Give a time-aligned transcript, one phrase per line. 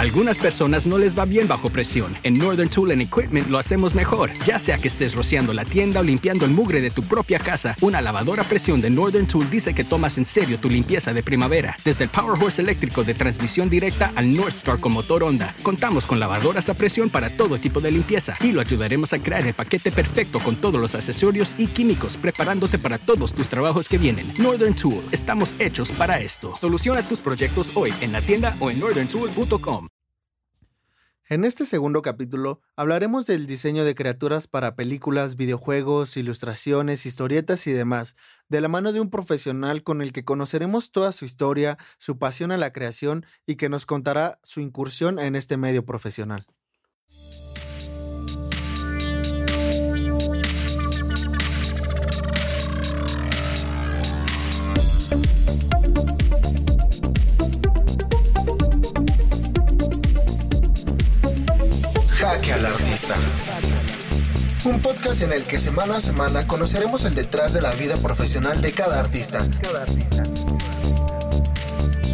[0.00, 2.16] Algunas personas no les va bien bajo presión.
[2.22, 4.30] En Northern Tool and Equipment lo hacemos mejor.
[4.46, 7.76] Ya sea que estés rociando la tienda o limpiando el mugre de tu propia casa,
[7.82, 11.22] una lavadora a presión de Northern Tool dice que tomas en serio tu limpieza de
[11.22, 11.76] primavera.
[11.84, 16.06] Desde el Power Horse eléctrico de transmisión directa al North Star con motor Honda, contamos
[16.06, 19.52] con lavadoras a presión para todo tipo de limpieza y lo ayudaremos a crear el
[19.52, 24.32] paquete perfecto con todos los accesorios y químicos, preparándote para todos tus trabajos que vienen.
[24.38, 26.56] Northern Tool, estamos hechos para esto.
[26.56, 29.89] Soluciona tus proyectos hoy en la tienda o en northerntool.com.
[31.30, 37.72] En este segundo capítulo hablaremos del diseño de criaturas para películas, videojuegos, ilustraciones, historietas y
[37.72, 38.16] demás,
[38.48, 42.50] de la mano de un profesional con el que conoceremos toda su historia, su pasión
[42.50, 46.48] a la creación y que nos contará su incursión en este medio profesional.
[64.64, 68.60] Un podcast en el que semana a semana conoceremos el detrás de la vida profesional
[68.60, 69.38] de cada artista.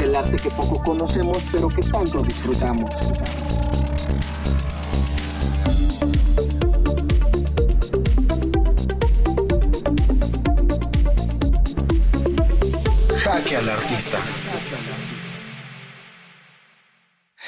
[0.01, 2.91] El arte que poco conocemos pero que tanto disfrutamos.
[13.25, 14.19] Jaque al Artista.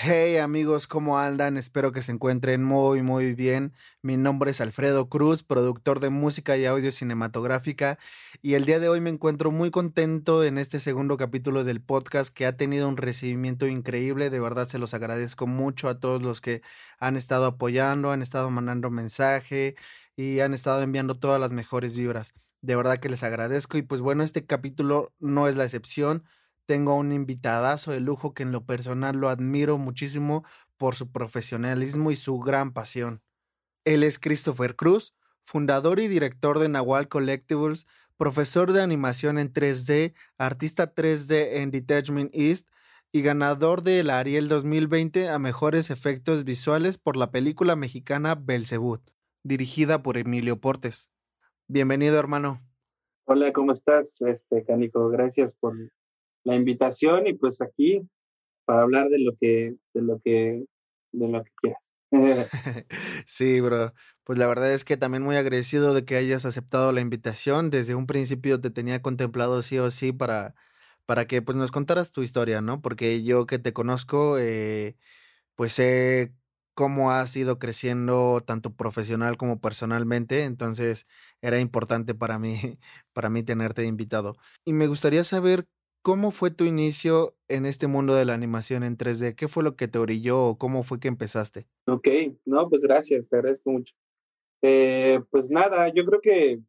[0.00, 1.56] Hey amigos, ¿cómo andan?
[1.56, 3.72] Espero que se encuentren muy muy bien.
[4.00, 7.98] Mi nombre es Alfredo Cruz, productor de música y audio cinematográfica
[8.40, 12.32] y el día de hoy me encuentro muy contento en este segundo capítulo del podcast
[12.32, 14.30] que ha tenido un recibimiento increíble.
[14.30, 16.62] De verdad se los agradezco mucho a todos los que
[17.00, 19.74] han estado apoyando, han estado mandando mensaje
[20.14, 22.34] y han estado enviando todas las mejores vibras.
[22.60, 26.22] De verdad que les agradezco y pues bueno, este capítulo no es la excepción
[26.68, 30.44] tengo un invitadazo de lujo que en lo personal lo admiro muchísimo
[30.76, 33.22] por su profesionalismo y su gran pasión.
[33.86, 37.86] Él es Christopher Cruz, fundador y director de Nahual Collectibles,
[38.18, 42.68] profesor de animación en 3D, artista 3D en Detachment East
[43.12, 49.00] y ganador del Ariel 2020 a mejores efectos visuales por la película mexicana Belzebut,
[49.42, 51.10] dirigida por Emilio Portes.
[51.66, 52.60] Bienvenido, hermano.
[53.24, 55.08] Hola, ¿cómo estás, este Canico?
[55.08, 55.74] Gracias por
[56.44, 58.02] la invitación y pues aquí
[58.64, 60.64] para hablar de lo que, de lo que,
[61.12, 61.82] de lo que quieras.
[63.26, 63.92] sí, bro.
[64.24, 67.70] Pues la verdad es que también muy agradecido de que hayas aceptado la invitación.
[67.70, 70.54] Desde un principio te tenía contemplado sí o sí para,
[71.06, 72.82] para que pues nos contaras tu historia, ¿no?
[72.82, 74.96] Porque yo que te conozco, eh,
[75.54, 76.34] pues sé
[76.74, 81.06] cómo has ido creciendo tanto profesional como personalmente, entonces
[81.42, 82.54] era importante para mí,
[83.14, 84.36] para mí tenerte invitado.
[84.64, 85.66] Y me gustaría saber
[86.02, 89.34] ¿Cómo fue tu inicio en este mundo de la animación en 3D?
[89.34, 91.66] ¿Qué fue lo que te orilló o cómo fue que empezaste?
[91.86, 92.08] Ok,
[92.44, 93.94] no, pues gracias, te agradezco mucho.
[94.62, 96.60] Eh, pues nada, yo creo que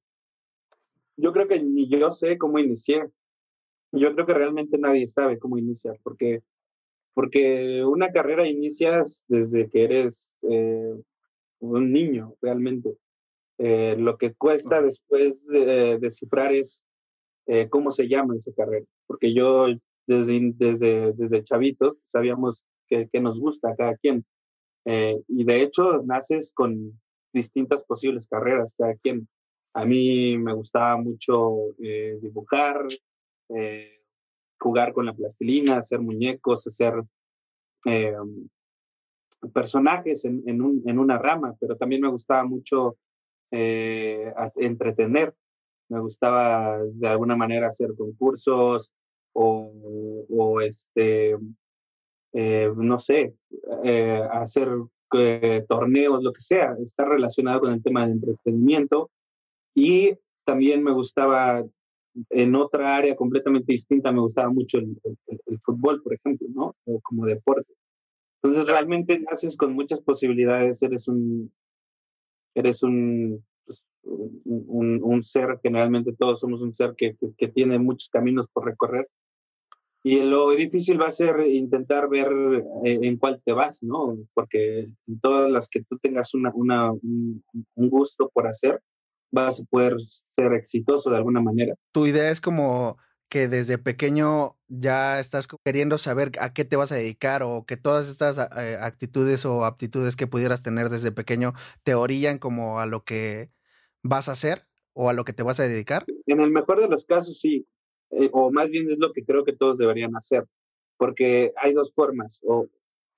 [1.17, 3.03] yo creo que ni yo sé cómo inicié.
[3.91, 6.41] Yo creo que realmente nadie sabe cómo iniciar, porque
[7.13, 10.93] porque una carrera inicias desde que eres eh,
[11.59, 12.95] un niño, realmente.
[13.57, 16.81] Eh, lo que cuesta después descifrar es
[17.45, 19.65] eh, cómo se llama esa carrera, porque yo
[20.05, 24.23] desde, desde, desde chavitos sabíamos que, nos gusta a cada quien.
[24.85, 27.01] Eh, y de hecho, naces con
[27.33, 29.27] distintas posibles carreras, cada quien.
[29.73, 32.87] A mí me gustaba mucho eh, dibujar,
[34.59, 36.93] jugar con la plastilina, hacer muñecos, hacer
[39.51, 42.97] personajes en, en, un, en, una rama, pero también me gustaba mucho
[43.49, 45.33] entretener
[45.89, 48.93] me gustaba de alguna manera hacer concursos
[49.33, 51.37] o, este,
[52.33, 53.35] eh, no sé,
[53.83, 54.69] eh, hacer
[55.13, 59.09] eh, torneos, lo que sea, estar relacionado con el tema del entretenimiento.
[59.75, 60.13] Y
[60.45, 61.63] también me gustaba,
[62.29, 64.97] en otra área completamente distinta, me gustaba mucho el,
[65.27, 66.75] el fútbol, por ejemplo, ¿no?
[67.03, 67.73] Como deporte.
[68.41, 71.51] Entonces realmente naces con muchas posibilidades, eres un,
[72.55, 73.43] eres un
[74.03, 79.07] un, ser, generalmente todos somos un ser que, que, tiene muchos caminos por recorrer.
[80.03, 82.27] Y lo difícil va a ser intentar ver
[82.85, 84.17] eh, en cuál te vas, ¿no?
[84.33, 87.43] Porque en todas las que tú tengas una, una, un,
[87.75, 88.79] gusto por hacer,
[89.31, 89.97] vas a poder
[90.31, 91.75] ser exitoso de alguna manera.
[91.91, 92.97] Tu idea es como
[93.27, 97.77] que desde pequeño ya estás queriendo saber a qué te vas a dedicar o que
[97.77, 101.53] todas estas eh, actitudes o aptitudes que pudieras tener desde pequeño
[101.83, 103.51] te orillan como a lo que
[104.01, 104.63] vas a hacer
[104.93, 106.05] o a lo que te vas a dedicar?
[106.25, 107.67] En el mejor de los casos, sí.
[108.11, 110.45] Eh, o más bien es lo que creo que todos deberían hacer.
[110.97, 112.39] Porque hay dos formas.
[112.43, 112.67] O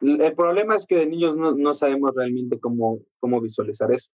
[0.02, 4.10] El problema es que de niños no, no sabemos realmente cómo, cómo visualizar eso.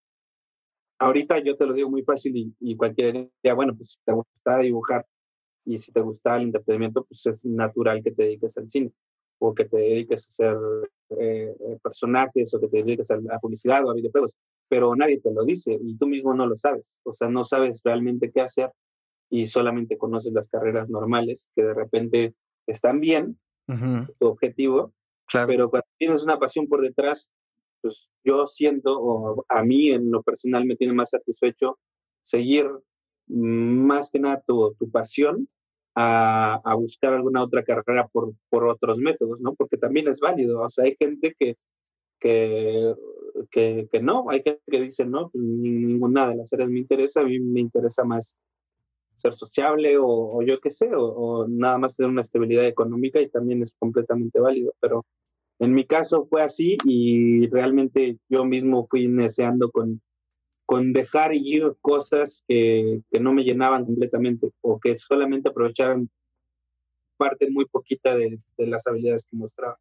[1.00, 4.14] Ahorita yo te lo digo muy fácil y, y cualquier día, bueno, pues si te
[4.14, 5.06] gusta dibujar
[5.66, 8.92] y si te gusta el entretenimiento, pues es natural que te dediques al cine
[9.40, 10.58] o que te dediques a hacer
[11.20, 14.36] eh, personajes o que te dediques a la publicidad o a videojuegos,
[14.68, 17.82] pero nadie te lo dice y tú mismo no lo sabes, o sea, no sabes
[17.84, 18.72] realmente qué hacer
[19.30, 22.34] y solamente conoces las carreras normales que de repente
[22.66, 23.38] están bien,
[24.20, 24.94] tu objetivo,
[25.46, 27.32] pero cuando tienes una pasión por detrás,
[27.82, 31.78] pues yo siento, o a mí en lo personal me tiene más satisfecho
[32.24, 32.70] seguir
[33.28, 35.48] más que nada tu, tu pasión
[35.96, 39.54] a, a, buscar alguna otra carrera por, por otros métodos, ¿no?
[39.56, 41.58] Porque también es válido, o sea, hay gente que,
[42.20, 42.94] que,
[43.52, 47.22] que, que no, hay gente que dice, no, pues, ninguna de las áreas me interesa,
[47.22, 48.34] a mí me interesa más
[49.18, 53.20] ser sociable o, o yo qué sé, o, o, nada más tener una estabilidad económica
[53.20, 55.06] y también es completamente válido, pero
[55.60, 60.02] en mi caso fue así y realmente yo mismo fui deseando con,
[60.66, 66.10] con dejar ir cosas que, que, no me llenaban completamente o que solamente aprovecharan
[67.18, 69.80] parte muy poquita de, de las habilidades que mostraba.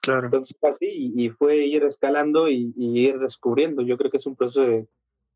[0.00, 0.26] Claro.
[0.26, 3.82] Entonces fue así y, y fue ir escalando y, y, ir descubriendo.
[3.82, 4.86] Yo creo que es un proceso de,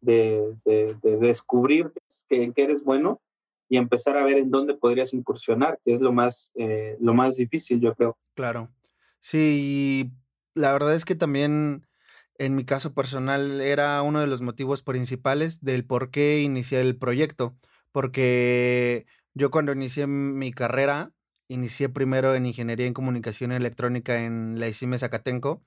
[0.01, 1.91] de, de, de descubrir
[2.29, 3.21] que, que, eres bueno
[3.69, 7.37] y empezar a ver en dónde podrías incursionar, que es lo más, eh, lo más
[7.37, 8.17] difícil, yo creo.
[8.35, 8.71] Claro.
[9.21, 10.13] Sí,
[10.55, 11.87] la verdad es que también
[12.39, 16.97] en mi caso personal era uno de los motivos principales del por qué inicié el
[16.97, 17.57] proyecto,
[17.93, 21.13] porque yo cuando inicié mi carrera,
[21.49, 25.63] inicié primero en Ingeniería en Comunicación Electrónica en la ICIME Zacatenco,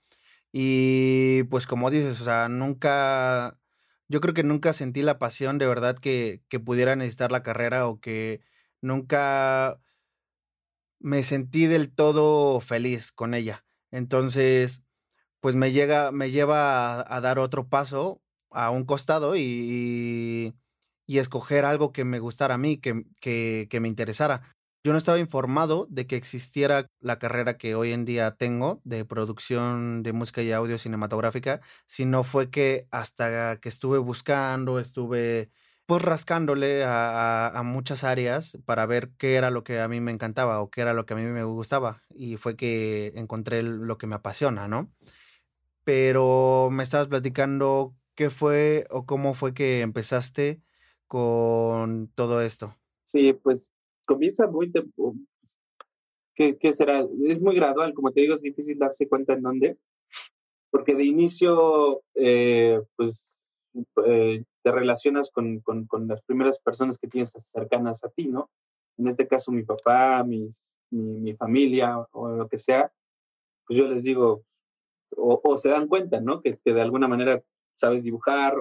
[0.52, 3.58] y pues como dices, o sea, nunca,
[4.10, 7.88] yo creo que nunca sentí la pasión de verdad que, que pudiera necesitar la carrera
[7.88, 8.42] o que
[8.82, 9.80] nunca
[11.00, 13.66] me sentí del todo feliz con ella.
[13.92, 14.84] Entonces,
[15.40, 18.22] pues me llega, me lleva a, dar otro paso
[18.52, 20.54] a un costado y,
[21.06, 24.57] y, escoger algo que me gustara a mí, que, que, que me interesara.
[24.84, 29.06] Yo no estaba informado de que existiera la carrera que hoy en día tengo de
[29.06, 35.50] producción de música y audio cinematográfica, sino fue que hasta que estuve buscando, estuve
[35.86, 40.12] pues rascándole a, a, muchas áreas para ver qué era lo que a mí me
[40.12, 42.04] encantaba o qué era lo que a mí me gustaba.
[42.14, 44.92] Y fue que encontré lo que me apasiona, ¿no?
[45.88, 50.62] pero me estabas platicando qué fue o cómo fue que empezaste
[51.08, 52.76] con todo esto.
[53.06, 53.72] Sí, pues
[54.08, 54.72] comienza muy
[56.34, 57.06] ¿Qué, ¿Qué, será?
[57.26, 59.78] Es muy gradual, como te digo, es difícil darse cuenta en dónde,
[60.72, 63.20] porque de inicio, eh, pues,
[64.06, 68.50] eh, te relacionas con, con, con, las primeras personas que tienes cercanas a ti, ¿no?
[68.98, 70.54] En este caso, mi papá, mi,
[70.92, 72.92] mi, mi familia o lo que sea,
[73.66, 74.44] pues yo les digo,
[75.16, 76.42] o, o, se dan cuenta, ¿no?
[76.42, 77.44] Que, que, de alguna manera
[77.76, 78.56] sabes dibujar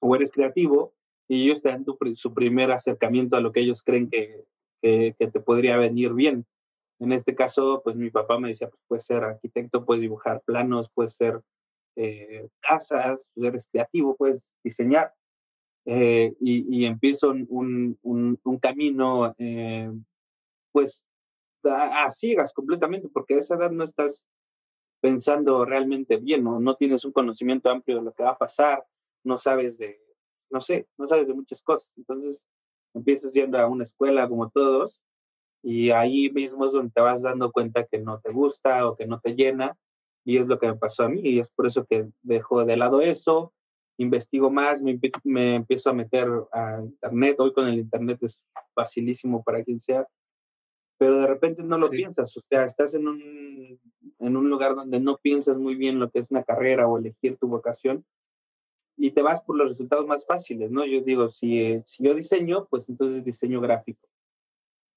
[0.00, 0.94] o eres creativo
[1.32, 4.44] y ellos te dan tu, su primer acercamiento a lo que ellos creen que,
[4.82, 6.44] que, que, te podría venir bien.
[6.98, 10.90] En este caso, pues mi papá me decía, pues puedes ser arquitecto, puedes dibujar planos,
[10.92, 11.40] puedes ser
[11.96, 15.14] eh, casas, eres creativo, puedes diseñar.
[15.86, 19.90] Eh, y, y, empiezo un, un, un camino, eh,
[20.70, 21.02] pues
[21.64, 24.26] a, a, ciegas completamente, porque a esa edad no estás
[25.00, 26.60] pensando realmente bien, ¿no?
[26.60, 28.84] no tienes un conocimiento amplio de lo que va a pasar,
[29.24, 30.01] no sabes de,
[30.52, 31.88] no sé, no sabes de muchas cosas.
[31.96, 32.40] Entonces
[32.94, 35.00] empiezas yendo a una escuela como todos
[35.62, 39.06] y ahí mismo es donde te vas dando cuenta que no te gusta o que
[39.06, 39.76] no te llena
[40.24, 42.76] y es lo que me pasó a mí y es por eso que dejo de
[42.76, 43.52] lado eso,
[43.98, 48.40] investigo más, me, me empiezo a meter a internet, hoy con el internet es
[48.74, 50.06] facilísimo para quien sea,
[50.98, 51.98] pero de repente no lo sí.
[51.98, 53.80] piensas, o sea, estás en un,
[54.18, 57.36] en un lugar donde no piensas muy bien lo que es una carrera o elegir
[57.38, 58.04] tu vocación
[58.96, 60.84] y te vas por los resultados más fáciles, ¿no?
[60.84, 64.08] Yo digo, si, si yo diseño, pues entonces diseño gráfico.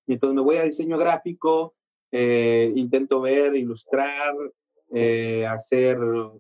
[0.08, 1.74] Y entonces me voy a diseño gráfico,
[2.12, 4.36] eh, intento ver, ilustrar,
[4.92, 5.98] eh, hacer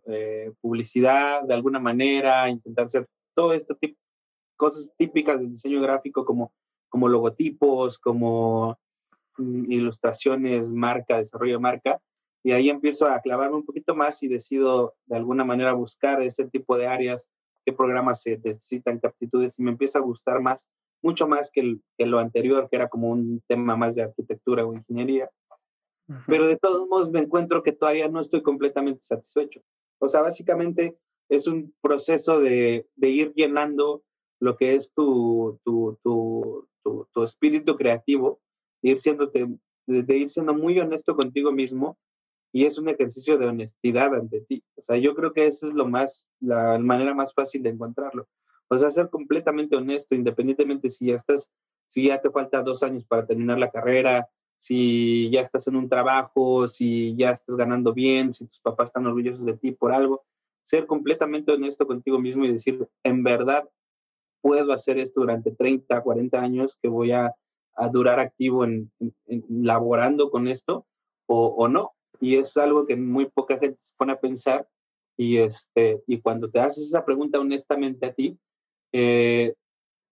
[0.07, 3.97] eh, publicidad de alguna manera, intentar hacer todo este tipo
[4.55, 6.53] cosas típicas del diseño gráfico como,
[6.89, 8.77] como logotipos, como
[9.37, 12.01] ilustraciones, marca, desarrollo de marca,
[12.43, 16.45] y ahí empiezo a clavarme un poquito más y decido de alguna manera buscar ese
[16.45, 17.27] tipo de áreas,
[17.65, 20.67] qué programas se necesitan, qué aptitudes, y me empieza a gustar más,
[21.01, 24.65] mucho más que, el, que lo anterior, que era como un tema más de arquitectura
[24.65, 25.29] o ingeniería.
[26.27, 29.61] Pero de todos modos me encuentro que todavía no estoy completamente satisfecho.
[29.99, 30.95] O sea, básicamente
[31.29, 34.03] es un proceso de, de ir llenando
[34.39, 38.39] lo que es tu, tu, tu, tu, tu espíritu creativo
[38.81, 39.57] de ir,
[39.87, 41.97] de ir siendo muy honesto contigo mismo
[42.55, 44.63] y es un ejercicio de honestidad ante ti.
[44.77, 48.29] O sea, yo creo que eso es lo más, la manera más fácil de encontrarlo.
[48.69, 51.51] O sea, ser completamente honesto, independientemente si ya estás,
[51.85, 55.89] si ya te falta dos años para terminar la carrera, si ya estás en un
[55.89, 60.23] trabajo, si ya estás ganando bien, si tus papás están orgullosos de ti por algo,
[60.63, 63.67] ser completamente honesto contigo mismo y decir, en verdad,
[64.39, 67.35] puedo hacer esto durante 30, 40 años, que voy a,
[67.91, 68.89] durar activo en,
[69.49, 70.85] laborando con esto,
[71.27, 71.94] o, no.
[72.19, 74.67] Y es algo que muy poca gente se pone a pensar.
[75.17, 78.37] Y, este, y cuando te haces esa pregunta honestamente a ti,
[78.91, 79.53] eh,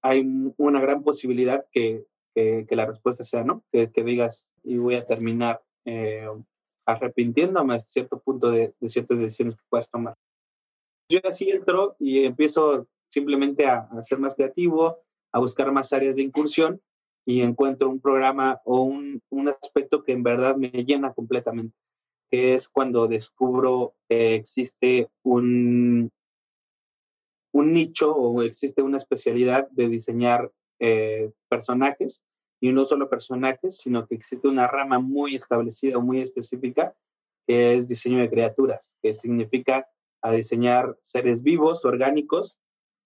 [0.01, 2.05] hay una gran posibilidad que,
[2.35, 6.27] que, la respuesta sea no, que, digas y voy a terminar eh,
[6.85, 10.15] arrepintiéndome a cierto punto de, de, ciertas decisiones que puedas tomar.
[11.09, 14.97] Yo así entro y empiezo simplemente a, a, ser más creativo,
[15.31, 16.81] a buscar más áreas de incursión
[17.25, 21.75] y encuentro un programa o un, un aspecto que en verdad me llena completamente,
[22.33, 26.09] que es cuando descubro que existe un,
[27.53, 32.23] un nicho o existe una especialidad de diseñar eh, personajes
[32.59, 36.95] y no solo personajes, sino que existe una rama muy establecida muy específica
[37.45, 39.87] que es diseño de criaturas, que significa
[40.23, 42.57] a diseñar seres vivos, orgánicos,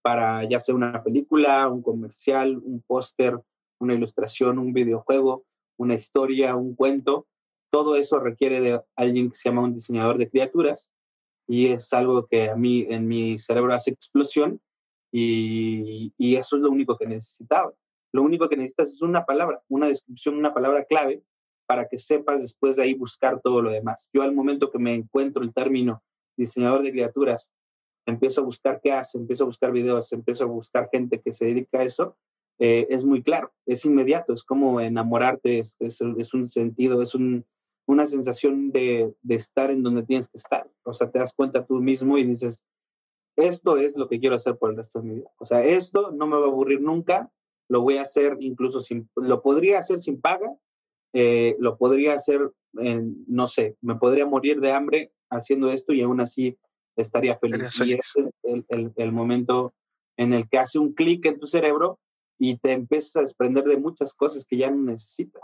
[0.04, 3.38] para ya sea una película, un comercial, un póster,
[3.82, 5.44] una ilustración, un videojuego,
[5.78, 7.28] una historia, un cuento.
[7.70, 10.90] Todo eso requiere de alguien que se llama un diseñador de criaturas
[11.48, 14.60] y es algo que a mí en mi cerebro hace explosión
[15.12, 17.74] y, eso es lo único que necesitaba.
[18.14, 21.24] Lo único que necesitas es una palabra, una descripción, una palabra clave
[21.66, 24.10] para que sepas después de ahí buscar todo lo demás.
[24.14, 26.04] Yo al momento que me encuentro el término
[26.38, 27.50] diseñador de criaturas,
[28.06, 31.46] empiezo a buscar qué hace, empiezo a buscar videos, empiezo a buscar gente que se
[31.46, 32.16] dedica a eso,
[32.60, 37.14] eh, es muy claro, es inmediato, es como enamorarte, es, es, es un sentido, es
[37.14, 37.46] un,
[37.88, 40.70] una sensación de, de, estar en donde tienes que estar.
[40.84, 42.62] O sea, te das cuenta tú mismo y dices,
[43.38, 45.30] esto es lo que quiero hacer por el resto de mi vida.
[45.38, 47.32] O sea, esto no me va a aburrir nunca,
[47.70, 50.54] lo voy a hacer incluso sin, lo podría hacer sin paga,
[51.14, 56.02] eh, lo podría hacer, en, no sé, me podría morir de hambre haciendo esto y
[56.02, 56.58] aún así
[56.98, 57.80] estaría feliz.
[57.86, 59.74] Y ese es el, el, el momento
[60.18, 62.00] en el que hace un clic en tu cerebro
[62.38, 65.42] y te empiezas a desprender de muchas cosas que ya no necesitas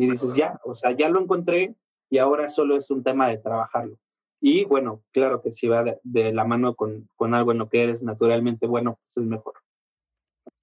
[0.00, 1.74] y dices, ya, o sea, ya lo encontré
[2.08, 3.98] y ahora solo es un tema de trabajarlo.
[4.40, 7.82] Y bueno, claro que si va de, la mano con, con, algo en lo que
[7.82, 9.54] eres naturalmente bueno, pues es mejor.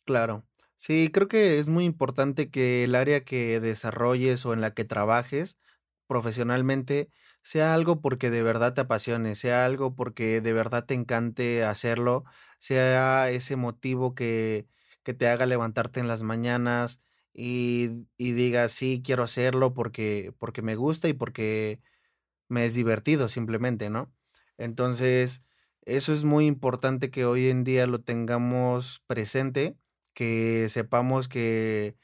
[0.06, 0.44] Claro.
[0.76, 4.86] Sí, creo que es muy importante que el área que desarrolles o en la que
[4.86, 5.60] trabajes
[6.08, 7.12] profesionalmente
[7.44, 12.24] sea algo porque de verdad te apasione, sea algo porque de verdad te encante hacerlo,
[12.58, 14.68] sea ese motivo que,
[15.04, 17.02] que te haga levantarte en las mañanas,
[17.40, 21.80] y, diga, sí, quiero hacerlo porque, porque me gusta y porque
[22.50, 24.12] me es divertido simplemente, ¿no?
[24.58, 25.44] Entonces,
[25.86, 29.78] eso es muy importante que hoy en día lo tengamos presente,
[30.16, 31.96] que sepamos que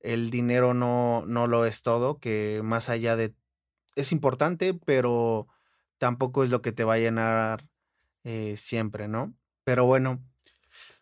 [0.00, 3.34] el dinero no, no lo es todo, que más allá de...
[3.96, 5.48] Es importante, pero
[5.96, 7.66] tampoco es lo que te va a llenar
[8.24, 9.34] eh, siempre, ¿no?
[9.64, 10.22] Pero bueno,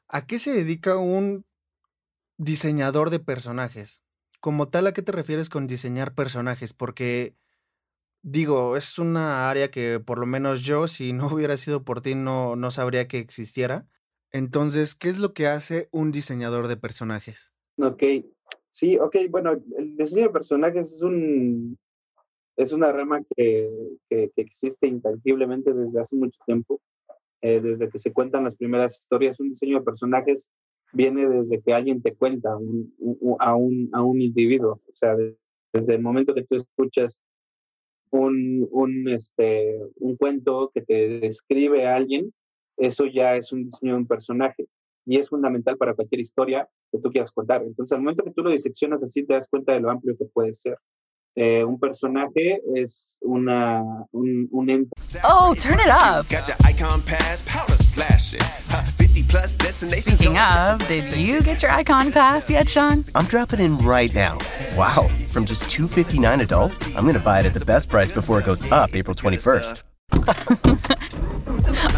[0.06, 1.44] ¿a qué se dedica un
[2.40, 4.02] diseñador de personajes.
[4.40, 6.72] Como tal, ¿a qué te refieres con diseñar personajes?
[6.72, 7.34] Porque,
[8.22, 12.14] digo, es una área que por lo menos yo, si no hubiera sido por ti,
[12.14, 13.86] no, no sabría que existiera.
[14.32, 17.52] Entonces, ¿qué es lo que hace un diseñador de personajes?
[17.76, 18.02] Ok,
[18.70, 21.78] sí, ok, bueno, el diseño de personajes es un
[22.56, 23.70] es una rama que,
[24.08, 26.80] que, existe intangiblemente desde hace mucho tiempo,
[27.40, 29.40] eh, desde que se cuentan las primeras historias.
[29.40, 30.44] Un diseño de personajes
[30.92, 32.56] viene desde que alguien te cuenta a,
[33.56, 34.80] un, a un individuo.
[34.86, 35.16] O sea,
[35.72, 37.22] desde el momento que tú escuchas
[38.10, 42.32] un, un, este, un cuento que te describe a alguien,
[42.76, 44.66] eso ya es un diseño de un personaje
[45.06, 47.62] y es fundamental para cualquier historia que tú quieras contar.
[47.62, 50.24] Entonces, al momento que tú lo diseccionas así, te das cuenta de lo amplio que
[50.26, 50.76] puede ser.
[51.36, 53.82] Eh, un personaje es una,
[54.12, 54.90] un, un ente.
[55.22, 56.26] Oh, turn it up.
[59.70, 63.04] Speaking of, did you get your icon pass yet, Sean?
[63.14, 64.38] I'm dropping in right now.
[64.76, 68.40] Wow, from just 259 adult, I'm going to buy it at the best price before
[68.40, 69.84] it goes up April 21st.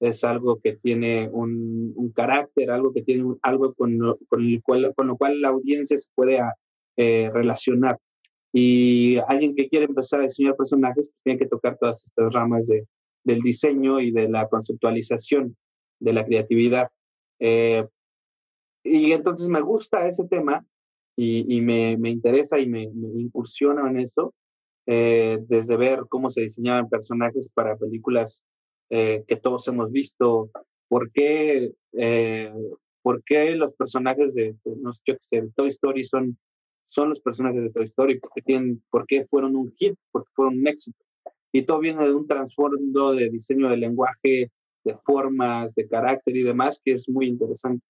[0.00, 4.62] Es algo que tiene un, un carácter, algo que tiene algo con lo, con, el
[4.62, 6.38] cual, con lo cual la audiencia se puede
[6.96, 7.98] eh, relacionar.
[8.52, 12.66] Y alguien que quiere empezar a diseñar personajes pues, tiene que tocar todas estas ramas
[12.66, 12.86] de,
[13.24, 15.56] del diseño y de la conceptualización,
[16.00, 16.88] de la creatividad.
[17.38, 17.86] Eh,
[18.84, 20.64] y entonces me gusta ese tema
[21.16, 24.32] y, y me, me, interesa y me, me incursiona en eso,
[24.86, 28.42] eh, desde ver cómo se diseñaban personajes para películas
[28.90, 30.50] eh, que todos hemos visto,
[30.88, 32.52] por qué, eh,
[33.02, 36.38] por qué los personajes de, de, no sé, de Toy Story son,
[36.86, 40.58] son los personajes de Toy Story, porque tienen, por qué fueron un hit, porque fueron
[40.58, 40.98] un éxito.
[41.52, 44.50] Y todo viene de un trasfondo de diseño de lenguaje,
[44.84, 47.84] de formas, de carácter y demás, que es muy interesante.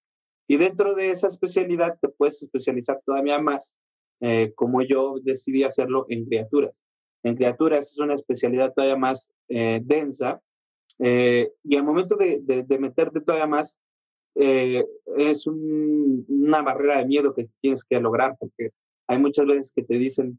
[0.48, 3.74] Y dentro de esa especialidad te puedes especializar todavía más,
[4.20, 6.72] eh, como yo decidí hacerlo en criaturas.
[7.22, 10.40] En criaturas es una especialidad todavía más eh, densa
[10.98, 13.78] eh, y al momento de, de, de, meterte todavía más,
[14.34, 14.84] eh,
[15.16, 18.70] es un, una barrera de miedo que tienes que lograr, porque
[19.06, 20.38] hay muchas veces que te dicen,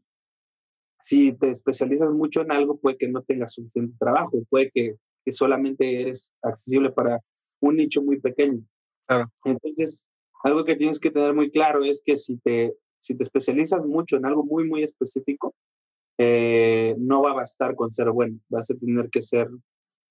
[1.00, 5.32] si te especializas mucho en algo, puede que no tengas suficiente trabajo, puede que, que
[5.32, 7.20] solamente eres accesible para
[7.60, 8.62] un nicho muy pequeño.
[9.06, 9.30] Claro.
[9.44, 10.04] Entonces,
[10.42, 14.16] algo que tienes que tener muy claro es que si te, si te especializas mucho
[14.16, 15.54] en algo muy, muy específico,
[16.18, 19.48] eh, no va a bastar con ser bueno, vas a tener que ser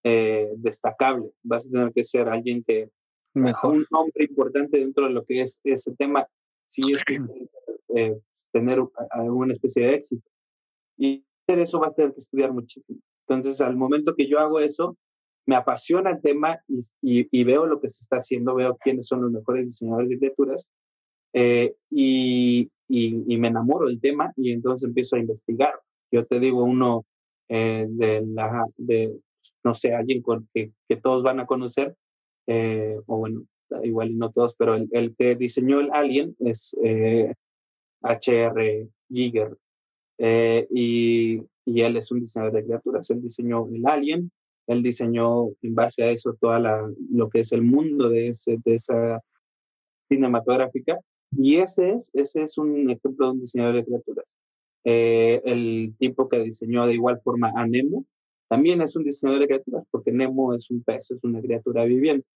[0.04, 2.90] eh, destacable, vas a tener que ser alguien que,
[3.34, 3.76] Mejor.
[3.76, 6.28] un nombre importante dentro de lo que es ese tema,
[6.70, 7.20] si es que
[7.96, 8.18] eh,
[8.52, 10.30] tener alguna especie de éxito.
[10.98, 13.00] Y hacer eso vas a tener que estudiar muchísimo.
[13.28, 14.98] Entonces, al momento que yo hago eso,
[15.46, 19.08] me apasiona el tema y, y, y, veo lo que se está haciendo, veo quiénes
[19.08, 20.68] son los mejores diseñadores de criaturas
[21.34, 25.74] eh, y, y, me enamoro del tema y entonces empiezo a investigar.
[26.12, 27.06] Yo te digo uno
[27.50, 29.20] eh, de la, de,
[29.68, 30.72] no sé, alguien con, que,
[31.02, 31.96] todos van a conocer,
[32.48, 33.44] eh, o bueno,
[33.84, 36.74] igual no todos, pero el, que diseñó el Alien es
[38.02, 38.88] H.R.
[39.10, 39.58] Giger.
[40.70, 43.10] y, y él es un diseñador de criaturas.
[43.10, 44.32] Él diseñó el Alien,
[44.68, 49.22] él diseñó en base a eso toda la, lo que es el mundo de esa
[50.08, 50.98] cinematográfica.
[51.32, 54.26] Y ese es, ese es un ejemplo de un diseñador de criaturas.
[54.86, 58.06] Eh, el tipo que diseñó de igual forma a Nemo
[58.48, 62.28] también es un diseñador de criaturas porque Nemo es un pez, es una criatura viviente.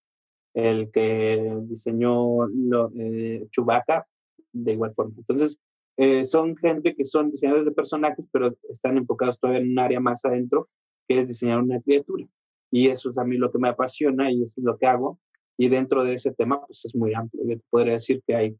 [0.54, 4.06] El que diseñó lo, eh, Chewbacca
[4.52, 5.14] de igual forma.
[5.18, 5.58] Entonces,
[5.98, 10.00] eh, son gente que son diseñadores de personajes, pero están enfocados todavía en un área
[10.00, 10.68] más adentro
[11.08, 12.26] que es diseñar una criatura.
[12.72, 15.20] Y eso es a mí lo que me apasiona y eso es lo que hago.
[15.58, 17.44] Y dentro de ese tema, pues es muy amplio.
[17.46, 18.58] Yo te podría decir que hay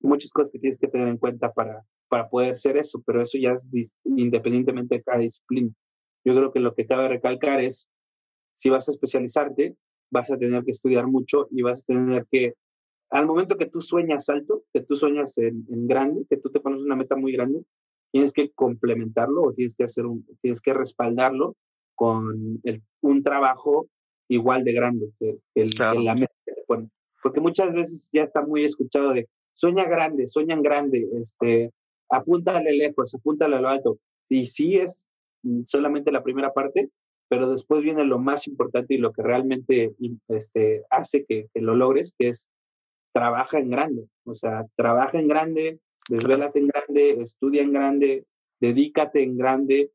[0.00, 3.38] muchas cosas que tienes que tener en cuenta para, para poder ser eso, pero eso
[3.38, 3.66] ya es
[4.04, 5.70] independientemente de cada disciplina.
[6.24, 7.88] Yo creo que lo que cabe recalcar es,
[8.56, 9.76] si vas a especializarte,
[10.10, 12.54] vas a tener que estudiar mucho y vas a tener que,
[13.10, 16.60] al momento que tú sueñas alto, que tú sueñas en, en grande, que tú te
[16.60, 17.64] pones una meta muy grande,
[18.12, 21.56] tienes que complementarlo o tienes que hacer un, tienes que respaldarlo
[21.94, 23.88] con el, un trabajo
[24.28, 25.98] igual de grande que, el, claro.
[25.98, 26.90] que la meta que te ponen.
[27.22, 31.70] Porque muchas veces ya está muy escuchado de sueña grande, sueñan grande, este,
[32.08, 33.98] apúntale lejos, apúntale a lo alto.
[34.28, 35.04] Y sí es
[35.66, 36.90] solamente la primera parte,
[37.28, 39.94] pero después viene lo más importante y lo que realmente
[40.28, 42.48] este, hace que, que lo logres, que es
[43.12, 44.06] trabaja en grande.
[44.24, 48.24] O sea, trabaja en grande, desvélate en grande, estudia en grande,
[48.60, 49.90] dedícate en grande.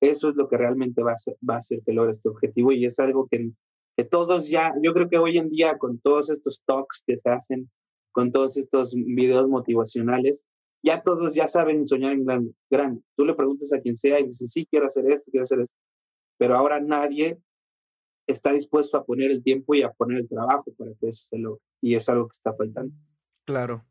[0.00, 2.72] Eso es lo que realmente va a, ser, va a hacer que logres tu objetivo
[2.72, 3.50] y es algo que,
[3.96, 7.30] que todos ya, yo creo que hoy en día con todos estos talks que se
[7.30, 7.70] hacen,
[8.12, 10.44] con todos estos videos motivacionales,
[10.86, 12.52] ya todos ya saben soñar en grande.
[12.70, 13.02] grande.
[13.16, 15.74] Tú le preguntas a quien sea y dices, sí, quiero hacer esto, quiero hacer esto.
[16.38, 17.40] Pero ahora nadie
[18.28, 21.38] está dispuesto a poner el tiempo y a poner el trabajo para que eso se
[21.38, 21.60] logre.
[21.80, 22.94] Y es algo que está faltando.
[23.44, 23.84] Claro.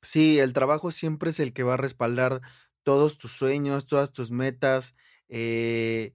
[0.00, 2.40] Sí, el trabajo siempre es el que va a respaldar
[2.84, 4.94] todos tus sueños, todas tus metas,
[5.28, 6.14] eh,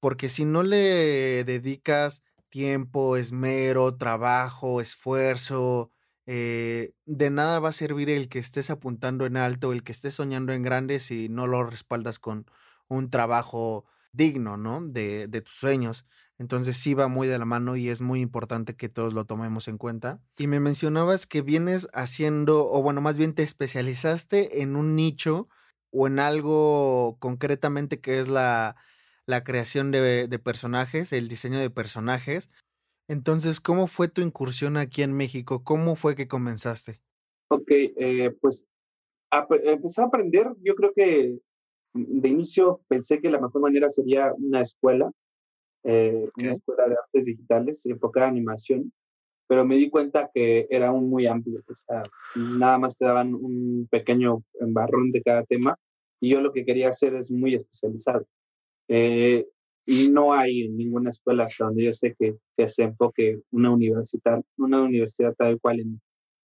[0.00, 5.92] porque si no le dedicas tiempo, esmero, trabajo, esfuerzo,
[6.26, 10.14] eh, de nada va a servir el que estés apuntando en alto, el que estés
[10.14, 12.46] soñando en grande si no lo respaldas con
[12.88, 14.80] un trabajo digno, ¿no?
[14.80, 16.04] De, de tus sueños.
[16.38, 19.68] Entonces sí va muy de la mano y es muy importante que todos lo tomemos
[19.68, 20.20] en cuenta.
[20.36, 25.48] Y me mencionabas que vienes haciendo, o bueno, más bien te especializaste en un nicho
[25.90, 28.76] o en algo concretamente que es la,
[29.44, 32.50] creación de personajes, el diseño de personajes.
[33.08, 35.62] Entonces, ¿cómo fue tu incursión aquí en México?
[35.62, 37.00] ¿Cómo fue que comenzaste?
[37.48, 38.66] Ok, eh, pues
[39.30, 41.38] a, empecé a aprender, yo creo que
[41.94, 45.10] de inicio pensé que la mejor manera sería una escuela,
[45.84, 48.92] eh, una escuela de artes digitales enfocada en animación,
[49.46, 52.02] pero me di cuenta que era un muy amplio, o sea,
[52.34, 55.78] nada más te daban un pequeño embarrón de cada tema
[56.20, 58.26] y yo lo que quería hacer es muy especializado.
[58.88, 59.46] Eh,
[59.86, 64.42] y no hay ninguna escuela hasta donde yo sé que, que se enfoque una universidad,
[64.58, 66.00] una universidad tal cual en,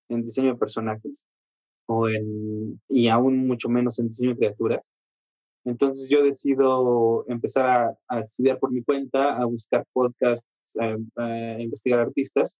[0.08, 1.24] en diseño de personajes
[1.86, 4.80] o en, y aún mucho menos en diseño de criaturas.
[5.64, 10.46] Entonces yo decido empezar a, a estudiar por mi cuenta, a buscar podcasts,
[10.78, 12.56] a, a investigar artistas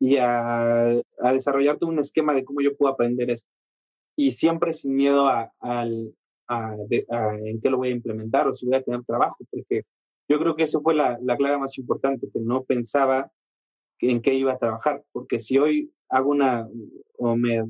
[0.00, 0.90] y a,
[1.20, 3.48] a, desarrollar todo un esquema de cómo yo puedo aprender esto.
[4.16, 5.86] Y siempre sin miedo a, a,
[6.88, 7.06] de,
[7.44, 9.84] en qué lo voy a implementar o si voy a tener trabajo, porque
[10.28, 13.30] yo creo que eso fue la, la clave más importante, que no pensaba
[14.00, 16.68] en qué iba a trabajar, porque si hoy hago una
[17.18, 17.64] o me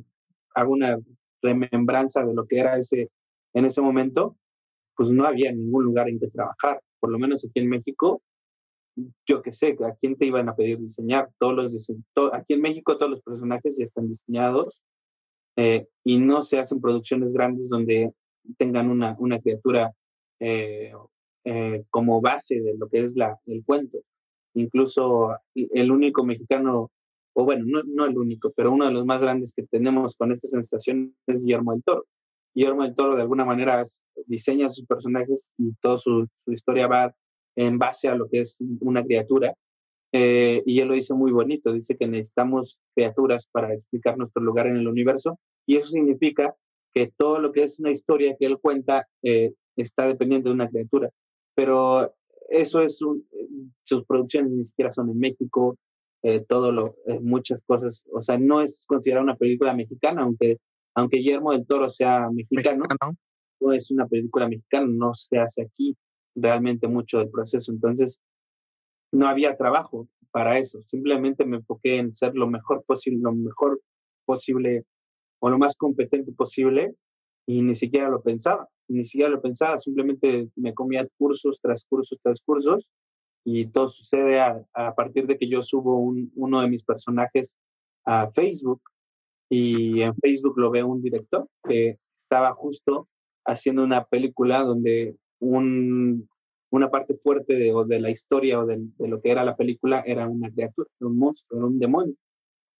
[0.55, 0.99] hago una
[1.43, 3.11] remembranza de lo que era ese
[3.55, 4.37] en ese momento,
[4.97, 8.23] pues no había ningún lugar en que trabajar, por lo menos aquí en México,
[9.27, 11.31] yo qué sé, ¿a quién te iban a pedir diseñar?
[11.39, 11.91] Todos los
[12.33, 14.83] aquí en México todos los personajes ya están diseñados
[15.57, 18.13] eh, y no se hacen producciones grandes donde
[18.57, 19.93] tengan una, una criatura
[20.41, 20.93] eh,
[21.51, 23.99] eh, como base de lo que es la, el cuento.
[24.53, 26.91] Incluso el único mexicano,
[27.33, 30.31] o bueno, no, no el único, pero uno de los más grandes que tenemos con
[30.31, 32.05] esta sensación es Guillermo del Toro.
[32.55, 33.83] Guillermo del Toro de alguna manera
[34.27, 37.15] diseña sus personajes y toda su, su historia va
[37.57, 39.55] en base a lo que es una criatura.
[40.13, 44.67] Eh, y él lo dice muy bonito, dice que necesitamos criaturas para explicar nuestro lugar
[44.67, 46.55] en el universo y eso significa
[46.93, 50.69] que todo lo que es una historia que él cuenta eh, está dependiente de una
[50.69, 51.11] criatura.
[51.59, 52.15] Pero
[52.51, 53.27] eso es, un,
[53.83, 55.77] sus producciones ni siquiera son en México,
[56.23, 60.59] eh, todo lo, eh, muchas cosas, o sea, no es considerada una película mexicana, aunque,
[60.95, 63.17] aunque Guillermo del Toro sea mexicano, mexicano,
[63.59, 65.97] no es una película mexicana, no se hace aquí
[66.37, 67.73] realmente mucho del proceso.
[67.73, 68.21] Entonces,
[69.11, 73.81] no había trabajo para eso, simplemente me enfoqué en ser lo mejor posible, lo mejor
[74.25, 74.85] posible
[75.41, 76.95] o lo más competente posible
[77.47, 82.19] y ni siquiera lo pensaba, ni siquiera lo pensaba, simplemente me comía cursos tras cursos
[82.23, 82.89] tras cursos
[83.45, 87.57] y todo sucede a, partir de que yo subo un, uno de mis personajes
[88.05, 88.83] a Facebook
[89.49, 93.09] y en Facebook lo ve un director que estaba justo
[93.47, 96.29] haciendo una película donde un,
[96.71, 100.29] una parte fuerte de, la historia o de, de, lo que era la película era
[100.29, 102.15] una criatura, un monstruo, un demonio.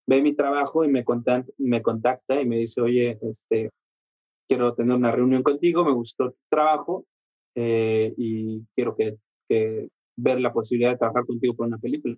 [0.07, 3.71] Ve mi trabajo y me contacta, me contacta y me dice, oye, este,
[4.49, 7.05] quiero tener una reunión contigo, me gustó tu trabajo
[7.55, 12.17] eh, y quiero que, que, ver la posibilidad de trabajar contigo por una película.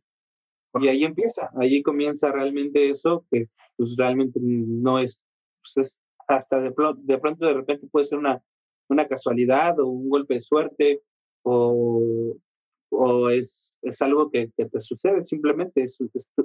[0.82, 5.24] Y ahí empieza, ahí comienza realmente eso, que pues realmente no es,
[5.62, 8.41] pues es hasta de, de pronto de repente puede ser una,
[8.88, 11.02] una casualidad o un golpe de suerte
[11.44, 12.36] o,
[12.89, 15.86] o es, es algo que, que, te sucede simplemente,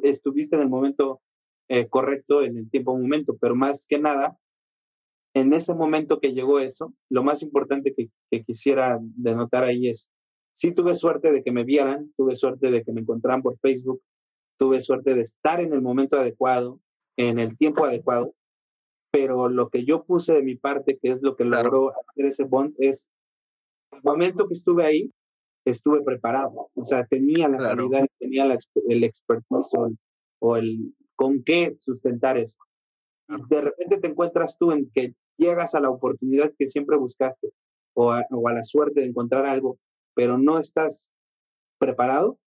[0.02, 1.20] estuviste en el momento
[1.68, 4.36] eh, correcto en el tiempo momento, pero más que nada,
[5.36, 10.10] en ese momento que llegó eso, lo más importante que, que quisiera denotar ahí es,
[10.54, 14.00] sí tuve suerte de que me vieran, tuve suerte de que me encontraran por Facebook,
[14.58, 16.80] tuve suerte de estar en el momento adecuado,
[17.18, 18.34] en el tiempo adecuado,
[19.10, 21.64] pero lo que yo puse de mi parte, que es lo que claro.
[21.64, 23.06] logró hacer ese bond, es
[23.92, 25.12] el momento que estuve ahí,
[25.66, 27.90] estuve preparado, o sea, tenía la claro.
[27.90, 28.56] calidad, tenía la,
[28.88, 29.98] el expertise o el,
[30.38, 32.56] o el, con qué sustentar eso.
[33.50, 37.50] De repente te encuentras tú en que llegas a la oportunidad que siempre buscaste
[37.94, 39.78] o a, o a la suerte de encontrar algo,
[40.14, 41.10] pero no estás
[41.78, 42.38] preparado,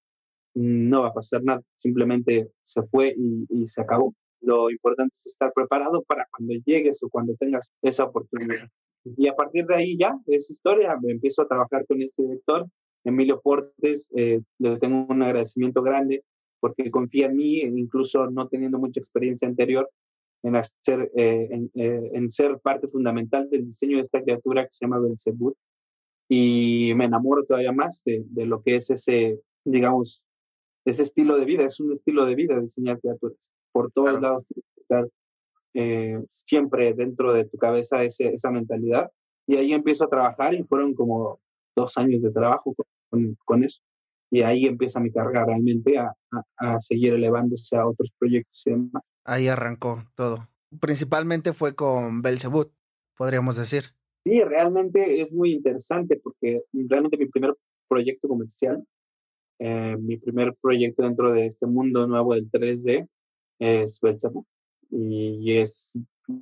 [0.54, 1.62] no va a pasar nada.
[1.78, 4.14] Simplemente se fue y, y se acabó.
[4.42, 8.70] Lo importante es estar preparado para cuando llegues o cuando tengas esa oportunidad.
[9.18, 10.98] Y a partir de ahí ya, es historia.
[11.02, 12.68] Me empiezo a trabajar con este director,
[13.04, 14.10] Emilio Portes.
[14.16, 16.24] Eh, le tengo un agradecimiento grande
[16.60, 19.90] porque confía en mí, incluso no teniendo mucha experiencia anterior,
[20.44, 24.72] en, hacer, eh, en, eh, en, ser parte fundamental del diseño de esta criatura que
[24.72, 25.56] se llama Belzebut.
[26.30, 30.24] Y me enamoro todavía más de, de, lo que es ese, digamos,
[30.86, 31.66] ese estilo de vida.
[31.66, 33.38] Es un estilo de vida diseñar criaturas.
[33.72, 34.22] Por todos claro.
[34.22, 35.08] lados tienes que estar
[35.74, 39.10] eh, siempre dentro de tu cabeza ese, esa mentalidad.
[39.48, 41.40] Y ahí empiezo a trabajar y fueron como
[41.76, 42.76] dos años de trabajo
[43.10, 43.82] con, con eso
[44.32, 48.72] y ahí empieza mi carrera realmente a, a, a, seguir elevándose a otros proyectos y
[48.72, 49.04] demás.
[49.30, 50.48] Ahí arrancó todo.
[50.82, 52.72] Principalmente fue con Belzebut,
[53.16, 53.84] podríamos decir.
[54.24, 57.56] Sí, realmente es muy interesante porque realmente mi primer
[57.88, 58.84] proyecto comercial,
[59.60, 63.08] eh, mi primer proyecto dentro de este mundo nuevo del 3D
[63.60, 64.48] es Belzebut
[64.90, 65.92] y es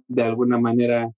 [0.08, 1.12] de alguna manera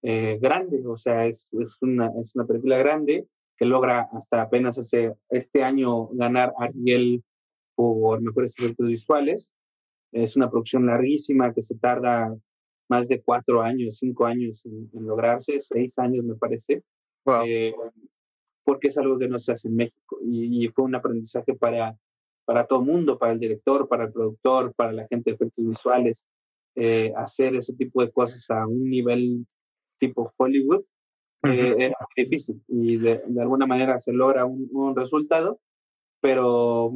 [0.00, 3.26] eh, grande, o sea, es, es, una, es una película grande
[3.58, 7.22] que logra hasta apenas hace, este año ganar Ariel
[7.74, 9.52] por mejores efectos visuales.
[10.12, 12.34] Es una producción larguísima que se tarda
[12.88, 16.82] más de cuatro años, cinco años en, lograrse, seis años me parece,
[17.46, 17.74] eh,
[18.64, 21.96] porque es algo que no se hace en México y, fue un aprendizaje para,
[22.44, 25.66] para todo el mundo, para el director, para el productor, para la gente de efectos
[25.66, 26.24] visuales,
[26.74, 29.46] eh, hacer ese tipo de cosas a un nivel
[29.98, 30.84] tipo Hollywood
[31.44, 35.58] eh, es difícil y de, alguna manera se logra un, resultado,
[36.20, 36.92] pero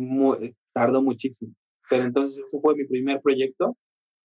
[0.73, 1.53] tardó muchísimo.
[1.89, 3.77] Pero entonces ese fue mi primer proyecto,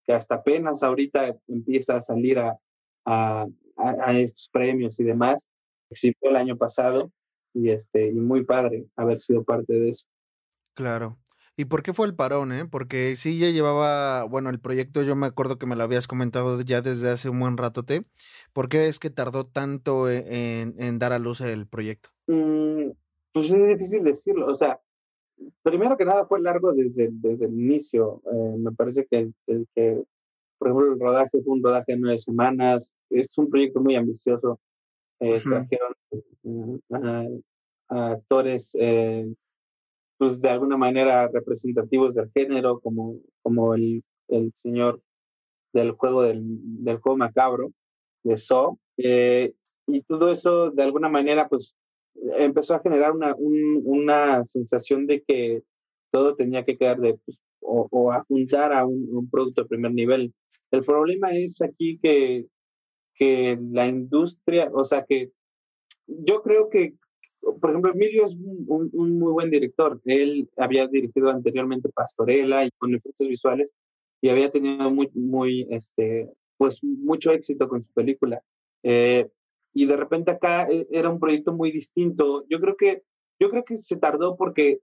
[0.04, 2.58] que hasta apenas ahorita empieza a salir a,
[3.06, 3.46] a,
[3.78, 5.48] a estos premios y demás.
[5.90, 7.12] Exhibió el año pasado
[7.54, 10.06] y, este, y muy padre haber sido parte de eso.
[10.74, 11.18] Claro.
[11.58, 12.66] ¿Y por qué fue el parón, eh?
[12.66, 16.60] Porque sí ya llevaba, bueno, el proyecto yo me acuerdo que me lo habías comentado
[16.62, 18.06] ya desde hace un buen rato, ¿te?
[18.54, 22.10] ¿Por qué es que tardó tanto e, en, dar a luz el proyecto?
[22.28, 22.92] Mm,
[23.34, 24.80] pues es difícil decirlo, o sea,
[25.64, 28.22] primero que nada fue largo desde, desde el inicio.
[28.32, 30.04] Eh, me parece que el, que,
[30.58, 34.60] por ejemplo, el rodaje fue un rodaje de nueve semanas, es un proyecto muy ambicioso.
[35.20, 35.94] Eh, trajeron
[36.44, 37.42] eh,
[37.90, 39.32] a, actores eh,
[40.18, 45.02] pues de alguna manera representativos del género, como, como el, el señor
[45.74, 46.44] del juego del,
[46.84, 47.72] del juego macabro,
[48.24, 49.54] de So, eh,
[49.88, 51.76] y todo eso de alguna manera pues
[52.38, 55.64] empezó a generar una, una sensación de que
[56.12, 60.34] todo tenía que quedar de, pues, o, apuntar a un, un, producto de primer nivel.
[60.72, 62.46] El problema es aquí que,
[63.16, 65.32] que la industria, o sea que
[66.08, 66.96] yo creo que
[67.42, 70.00] por ejemplo, Emilio es un, muy buen director.
[70.06, 73.70] Él había dirigido anteriormente Pastorela y con efectos visuales
[74.22, 78.42] y había tenido muy, muy, este, pues mucho éxito con su película.
[78.84, 79.28] Eh,
[79.74, 82.46] y de repente acá eh, era un proyecto muy distinto.
[82.50, 83.04] Yo creo que,
[83.40, 84.80] yo creo que se tardó porque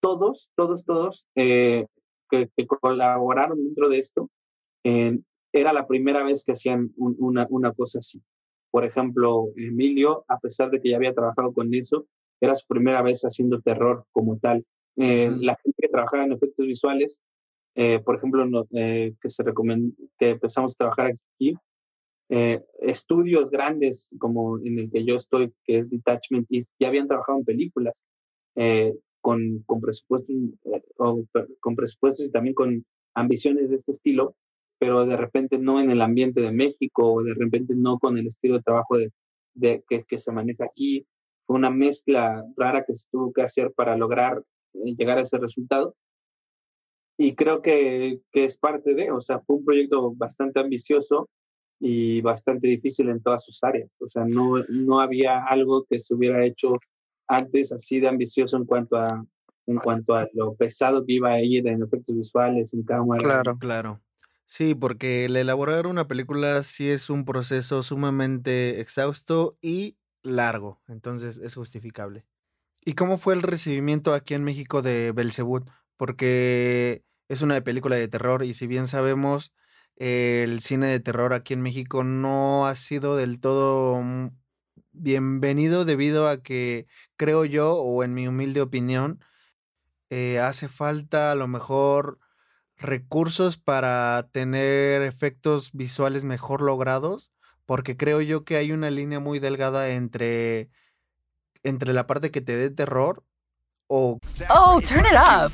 [0.00, 1.86] todos, todos, todos eh,
[2.30, 4.30] que, colaboraron dentro de esto,
[5.52, 8.22] era la primera vez que hacían una, una cosa así.
[8.70, 12.06] Por ejemplo, Emilio, a pesar de que ya había trabajado con eso,
[12.40, 14.64] era su primera vez haciendo terror como tal.
[14.96, 17.22] Eh, la gente que trabajaba en efectos visuales,
[17.74, 19.44] eh, por ejemplo, eh, que, se
[20.18, 21.54] que empezamos a trabajar aquí,
[22.28, 27.38] estudios grandes como en el que yo estoy, que es Detachment East, ya habían trabajado
[27.38, 27.94] en películas
[29.20, 30.34] con, con, presupuestos,
[31.60, 32.84] con presupuestos y también con
[33.14, 34.36] ambiciones de este estilo,
[34.78, 38.26] pero de repente no en el ambiente de México o de repente no con el
[38.26, 41.06] estilo de trabajo de, que, que, se maneja aquí.
[41.46, 44.42] Fue una mezcla rara que se tuvo que hacer para lograr
[44.74, 45.94] eh, llegar a ese resultado.
[47.18, 51.30] Y creo que, que es parte de, o sea, fue un proyecto bastante ambicioso
[51.78, 53.90] y bastante difícil en todas sus áreas.
[54.00, 56.76] O sea, no, no había algo que se hubiera hecho
[57.28, 59.24] antes así de ambicioso en cuanto a
[59.66, 63.22] en cuanto a lo pesado que iba a ir en efectos visuales, en cámara.
[63.22, 64.00] Claro, claro.
[64.44, 71.38] Sí, porque el elaborar una película sí es un proceso sumamente exhausto y largo, entonces
[71.38, 72.24] es justificable.
[72.84, 75.68] ¿Y cómo fue el recibimiento aquí en México de Belzebut?
[75.96, 79.52] Porque es una película de terror y si bien sabemos,
[79.96, 84.00] el cine de terror aquí en México no ha sido del todo
[84.92, 89.20] bienvenido debido a que creo yo, o en mi humilde opinión,
[90.10, 92.18] eh, hace falta a lo mejor
[92.76, 97.32] recursos para tener efectos visuales mejor logrados,
[97.64, 100.70] porque creo yo que hay una línea muy delgada entre,
[101.62, 103.24] entre la parte que te dé terror
[103.88, 104.18] o...
[104.50, 105.52] Oh, turn it up.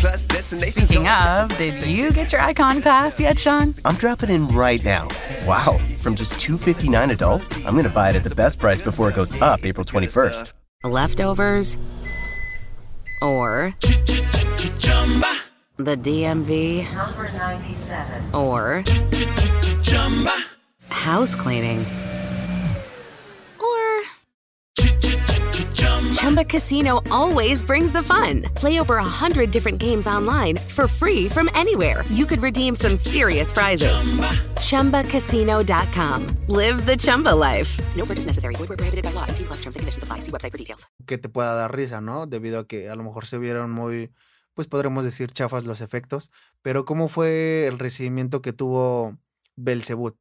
[0.00, 3.74] Speaking of, did you get your icon pass yet, Sean?
[3.84, 5.08] I'm dropping in right now.
[5.46, 9.10] Wow, from just 259 adult, I'm going to buy it at the best price before
[9.10, 10.54] it goes up April 21st.
[10.84, 11.76] Leftovers
[13.20, 13.74] or
[15.76, 18.82] the DMV number 97 or
[20.88, 21.84] house cleaning
[26.20, 28.42] Chumba Casino always brings the fun.
[28.54, 32.04] Play over a hundred different games online for free from anywhere.
[32.10, 33.96] You could redeem some serious prizes.
[34.60, 35.02] Chumba.
[35.02, 36.26] ChumbaCasino.com.
[36.48, 37.78] Live the Chumba life.
[37.96, 38.54] No purchase necessary.
[38.56, 39.24] Void prohibited by law.
[39.32, 40.18] T plus terms and conditions apply.
[40.20, 40.86] See website for details.
[41.06, 42.26] Que te pueda dar risa, ¿no?
[42.26, 44.10] Debido a que a lo mejor se vieron muy,
[44.52, 46.30] pues podremos decir chafas los efectos.
[46.60, 49.16] Pero ¿cómo fue el recibimiento que tuvo
[49.56, 50.16] Belzebut?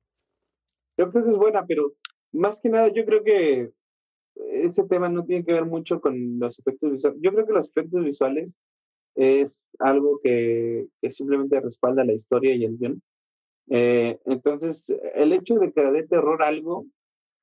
[0.98, 1.92] Yo creo que es buena, pero
[2.32, 3.74] más que nada yo creo que
[4.52, 7.20] ese tema no tiene que ver mucho con los efectos visuales.
[7.22, 8.56] Yo creo que los efectos visuales
[9.16, 13.02] es algo que, que simplemente respalda la historia y el guion.
[13.70, 16.86] Eh, entonces, el hecho de que dé terror algo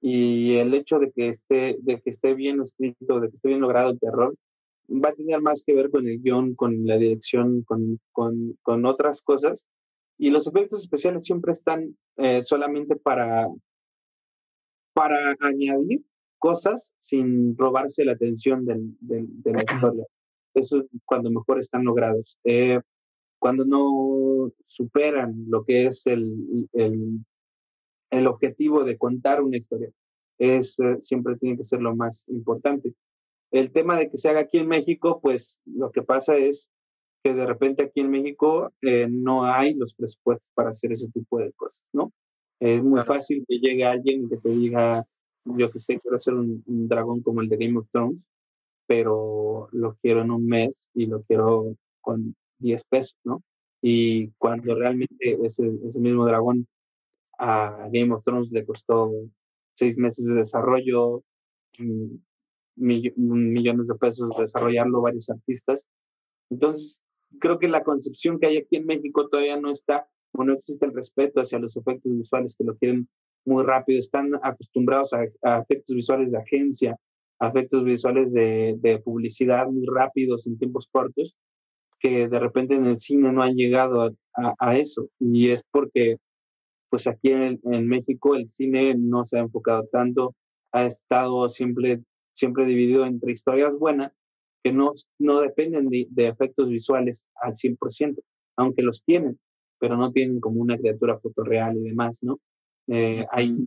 [0.01, 3.61] y el hecho de que esté, de que esté bien escrito, de que esté bien
[3.61, 4.35] logrado el terror,
[4.89, 8.87] va a tener más que ver con el guion, con la dirección, con, con, con
[8.87, 9.65] otras cosas.
[10.19, 13.49] Y los efectos especiales siempre están eh, solamente para,
[14.95, 16.03] para añadir
[16.39, 20.05] cosas sin robarse la atención del, del, de la historia.
[20.55, 22.39] Eso es cuando mejor están logrados.
[22.45, 22.81] Eh,
[23.39, 27.21] cuando no superan lo que es el, el,
[28.11, 29.91] el objetivo de contar una historia.
[30.39, 32.95] Es, eh, siempre tiene que ser lo más importante.
[33.51, 36.71] El tema de que se haga aquí en México, pues lo que pasa es
[37.23, 41.39] que de repente aquí en México eh, no hay los presupuestos para hacer ese tipo
[41.39, 42.13] de cosas, ¿no?
[42.61, 45.07] Es muy fácil que llegue alguien y que te diga,
[45.57, 48.19] yo que sé, quiero hacer un, dragón como el de Game of Thrones,
[48.87, 53.43] pero lo quiero en un mes y lo quiero con 10 pesos, ¿no?
[53.83, 56.67] Y cuando realmente ese, ese mismo dragón
[57.39, 59.13] a Game of Thrones le costó
[59.75, 61.23] seis meses de desarrollo,
[61.79, 62.17] mm,
[62.77, 65.87] millones de pesos desarrollarlo, varios artistas.
[66.51, 67.01] Entonces,
[67.39, 70.87] creo que la concepción que hay aquí en México todavía no está, o no existe
[70.87, 73.09] el respeto hacia los efectos visuales que lo quieren
[73.47, 76.97] muy rápido, están acostumbrados a, a efectos visuales de agencia,
[77.39, 81.35] a efectos visuales de, de, publicidad muy rápidos en tiempos cortos,
[82.01, 85.09] que de repente en el cine no han llegado a, a, a eso.
[85.19, 86.17] Y es porque
[86.91, 90.35] pues aquí en, en, México el cine no se ha enfocado tanto,
[90.73, 94.13] ha estado siempre, siempre dividido entre historias buenas
[94.63, 98.17] que no, no dependen de, de efectos visuales al 100%,
[98.57, 99.39] aunque los tienen,
[99.79, 102.39] pero no tienen como una criatura fotorreal y demás, ¿no?
[102.89, 103.67] Eh, hay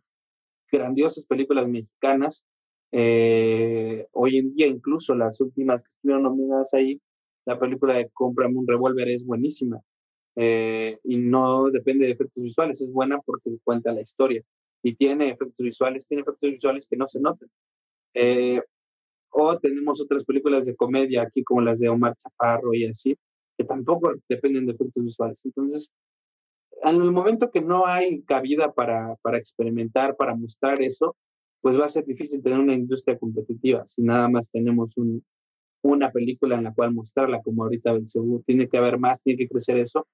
[0.71, 2.43] grandiosas películas mexicanas,
[2.91, 7.01] eh, hoy en día incluso las últimas que estuvieron nominadas ahí,
[7.45, 9.81] la película de Comprame un revólver es buenísima,
[10.35, 14.41] eh, y no depende de efectos visuales, es buena porque cuenta la historia
[14.83, 17.49] y tiene efectos visuales, tiene efectos visuales que no se notan.
[18.13, 18.61] Eh,
[19.31, 23.17] o tenemos otras películas de comedia aquí como las de Omar Chaparro y así,
[23.57, 25.41] que tampoco dependen de efectos visuales.
[25.43, 25.91] Entonces,
[26.83, 31.15] en el momento que no hay cabida para, para experimentar, para mostrar eso,
[31.61, 35.23] pues va a ser difícil tener una industria competitiva si nada más tenemos un,
[35.81, 38.43] una película en la cual mostrarla, como ahorita Belcebú.
[38.45, 40.07] Tiene que haber más, tiene que crecer eso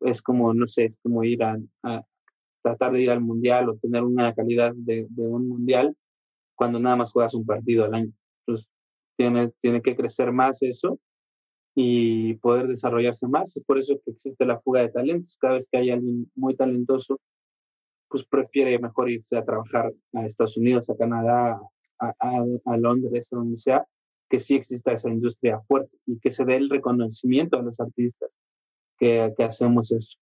[0.00, 2.02] es como, no sé, es como ir a, a
[2.62, 5.96] tratar de ir al mundial o tener una calidad de, de, un mundial
[6.54, 8.12] cuando nada más juegas un partido al año.
[8.40, 8.68] Entonces,
[9.16, 10.98] tiene, tiene que crecer más eso
[11.74, 13.56] y poder desarrollarse más.
[13.56, 15.36] Es por eso que existe la fuga de talentos.
[15.40, 17.20] Cada vez que hay alguien muy talentoso,
[18.08, 21.60] pues prefiere mejor irse a trabajar a Estados Unidos, a Canadá,
[21.98, 23.84] a, a, a Londres, donde sea,
[24.28, 28.30] que sí exista esa industria fuerte y que se dé el reconocimiento a los artistas
[28.98, 30.16] que, que hacemos eso.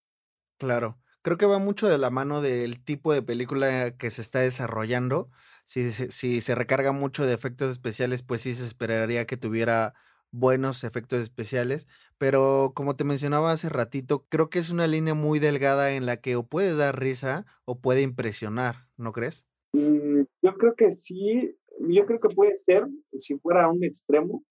[0.58, 4.40] Claro, creo que va mucho de la mano del tipo de película que se está
[4.40, 5.30] desarrollando.
[5.64, 9.94] Si, si se recarga mucho de efectos especiales, pues sí se esperaría que tuviera
[10.32, 11.86] buenos efectos especiales,
[12.18, 16.16] pero como te mencionaba hace ratito, creo que es una línea muy delgada en la
[16.16, 19.46] que o puede dar risa o puede impresionar, ¿no crees?
[19.72, 22.86] Mm, yo creo que sí, yo creo que puede ser,
[23.18, 24.42] si fuera a un extremo,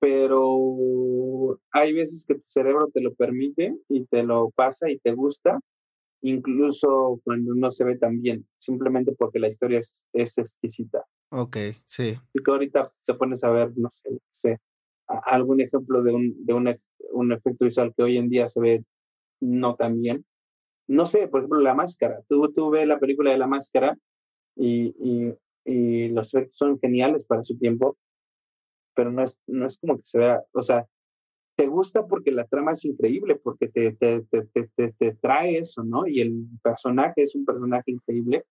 [0.00, 5.12] pero hay veces que tu cerebro te lo permite y te lo pasa y te
[5.12, 5.60] gusta,
[6.22, 11.04] incluso cuando no se ve tan bien, simplemente porque la historia es, es exquisita.
[11.30, 12.16] Ok, sí.
[12.32, 14.58] Si tú ahorita te pones a ver, no sé, sé
[15.06, 16.76] algún ejemplo de, un, de una,
[17.12, 18.84] un efecto visual que hoy en día se ve
[19.40, 20.24] no tan bien,
[20.86, 22.20] no sé, por ejemplo, La Máscara.
[22.28, 23.96] Tú, tú ves la película de La Máscara
[24.56, 27.96] y, y, y los efectos son geniales para su tiempo,
[28.94, 30.86] pero no es, no es como que se vea, o sea,
[31.56, 36.06] te gusta porque la trama es increíble, porque te, te, te, te trae eso, ¿no?
[36.06, 38.44] Y el personaje es un personaje increíble.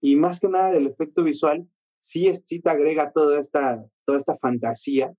[0.00, 1.66] Y más que nada del efecto visual,
[2.00, 5.12] sí, es, sí te agrega toda esta, toda esta fantasía,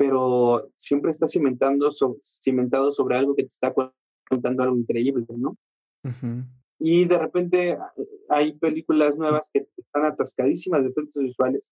[0.00, 3.74] pero siempre está cimentando so, cimentado sobre algo que te está
[4.26, 5.50] contando algo increíble, ¿no?
[6.04, 6.44] Uh -huh.
[6.78, 7.76] Y de repente
[8.30, 11.62] hay películas nuevas que están atascadísimas de efectos visuales,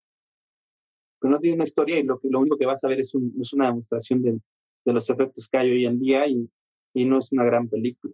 [1.19, 3.35] pero no tiene una historia y lo, lo único que vas a ver es, un,
[3.41, 4.39] es una demostración de,
[4.85, 6.51] de, los efectos que hay hoy en día y,
[6.93, 8.13] y, no es una gran película.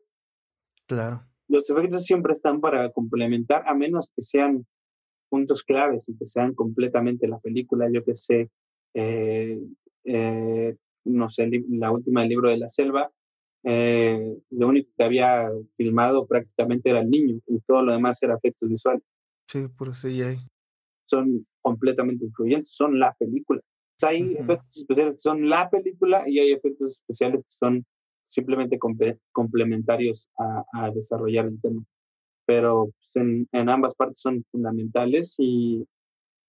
[0.86, 1.24] Claro.
[1.48, 4.64] Los efectos siempre están para complementar, a menos que sean
[5.28, 8.48] puntos claves y que sean completamente la película, yo que sé,
[8.94, 9.58] eh,
[10.04, 13.10] eh, no sé, la última del libro de la selva,
[13.64, 18.34] eh, lo único que había filmado prácticamente era el niño y todo lo demás era
[18.34, 19.02] efectos visuales.
[19.48, 20.38] Sí, por CGI.
[21.06, 23.60] Son completamente influyentes, son la película.
[24.02, 24.40] Hay uh -huh.
[24.40, 27.84] efectos especiales que son la película y hay efectos especiales que son
[28.28, 31.84] simplemente comple complementarios a, a, desarrollar el tema.
[32.46, 35.86] pero pues, en, en, ambas partes son fundamentales y,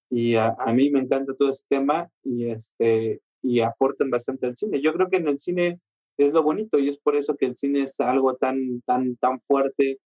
[0.10, 4.58] y a, a, mí me encanta todo este tema y, este, y aportan bastante al
[4.58, 4.82] cine.
[4.82, 5.80] Yo creo que en el cine
[6.18, 9.40] es lo bonito y es por eso que el cine es algo tan, tan, tan
[9.42, 10.00] fuerte,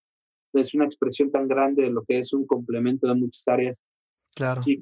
[0.54, 3.82] es una expresión tan grande de lo que es un complemento de muchas áreas.
[4.36, 4.62] Claro.
[4.62, 4.82] Sí,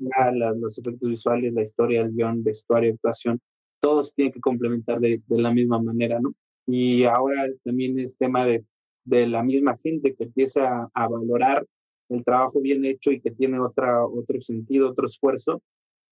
[0.55, 3.39] los efectos visuales, la historia, el guion, vestuario, actuación,
[3.79, 6.33] todos tienen que complementar de, de la misma manera, ¿no?
[6.65, 8.65] Y ahora también es tema de,
[9.07, 11.65] de la misma gente que empieza a, valorar
[12.09, 15.61] el trabajo bien hecho y que tiene otra, otro sentido, otro esfuerzo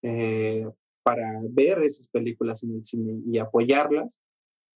[0.01, 0.65] eh,
[1.05, 4.19] para ver esas películas en el cine y apoyarlas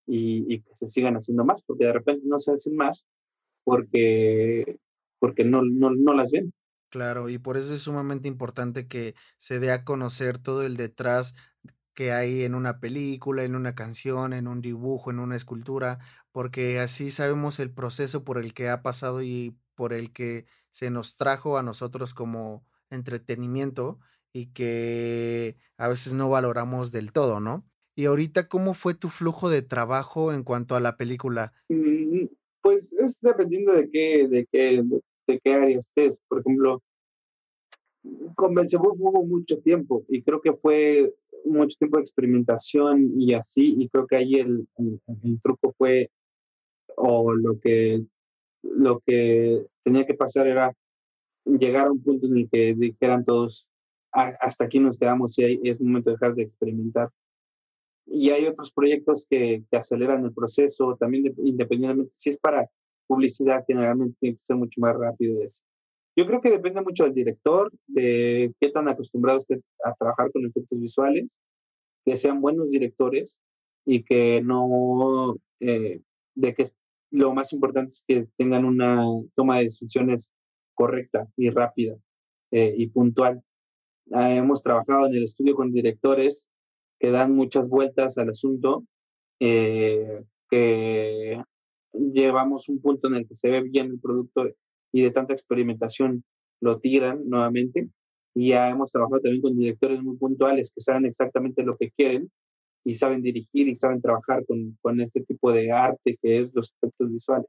[0.06, 3.04] y, que se sigan haciendo más, porque de repente no se hacen más
[3.64, 4.78] porque,
[5.18, 6.54] porque no, no, no las ven.
[6.90, 11.34] Claro, y por eso es sumamente importante que se dé a conocer todo el detrás
[11.96, 15.98] que hay en una película, en una canción, en un dibujo, en una escultura,
[16.32, 20.92] porque así sabemos el proceso por el que ha pasado y por el que se
[20.92, 24.00] nos trajo a nosotros como entretenimiento
[24.34, 27.66] y que a veces no valoramos del todo, ¿no?
[27.96, 31.52] Y ahorita, ¿cómo fue tu flujo de trabajo en cuanto a la película?
[31.68, 32.26] Mm,
[32.62, 34.84] pues es dependiendo de qué, de qué,
[35.28, 36.22] de qué área estés.
[36.28, 36.82] Por ejemplo,
[38.36, 41.14] con Belzebub hubo mucho tiempo y creo que fue
[41.46, 46.10] mucho tiempo de experimentación y así, y creo que ahí el, el, truco fue,
[46.96, 48.04] o lo que,
[48.62, 50.74] lo que tenía que pasar era
[51.46, 53.69] llegar a un punto en el que dijeran todos,
[54.12, 57.10] hasta aquí nos quedamos y es momento de dejar de experimentar.
[58.06, 62.68] Y hay otros proyectos que, que aceleran el proceso, también independientemente, si es para
[63.08, 65.62] publicidad, generalmente tiene que ser mucho más rápido eso.
[66.16, 70.46] Yo creo que depende mucho del director, de qué tan acostumbrado esté a trabajar con
[70.46, 71.28] efectos visuales,
[72.06, 73.40] que sean buenos directores
[73.86, 76.02] y que no, eh,
[76.36, 76.66] de que
[77.12, 79.04] lo más importante es que tengan una
[79.36, 80.30] toma de decisiones
[80.74, 81.98] correcta y rápida
[82.52, 83.42] eh, y puntual.
[84.12, 86.48] Ah, hemos trabajado en el estudio con directores
[87.00, 88.84] que dan muchas vueltas al asunto,
[89.40, 91.42] eh, que
[91.94, 94.50] llevamos un punto en el que se ve bien el producto
[94.92, 96.24] y de tanta experimentación
[96.62, 97.90] lo tiran nuevamente.
[98.36, 102.32] Y ya hemos trabajado también con directores muy puntuales que saben exactamente lo que quieren
[102.84, 106.74] y saben dirigir y saben trabajar con, con este tipo de arte que es los
[106.82, 107.48] efectos visuales.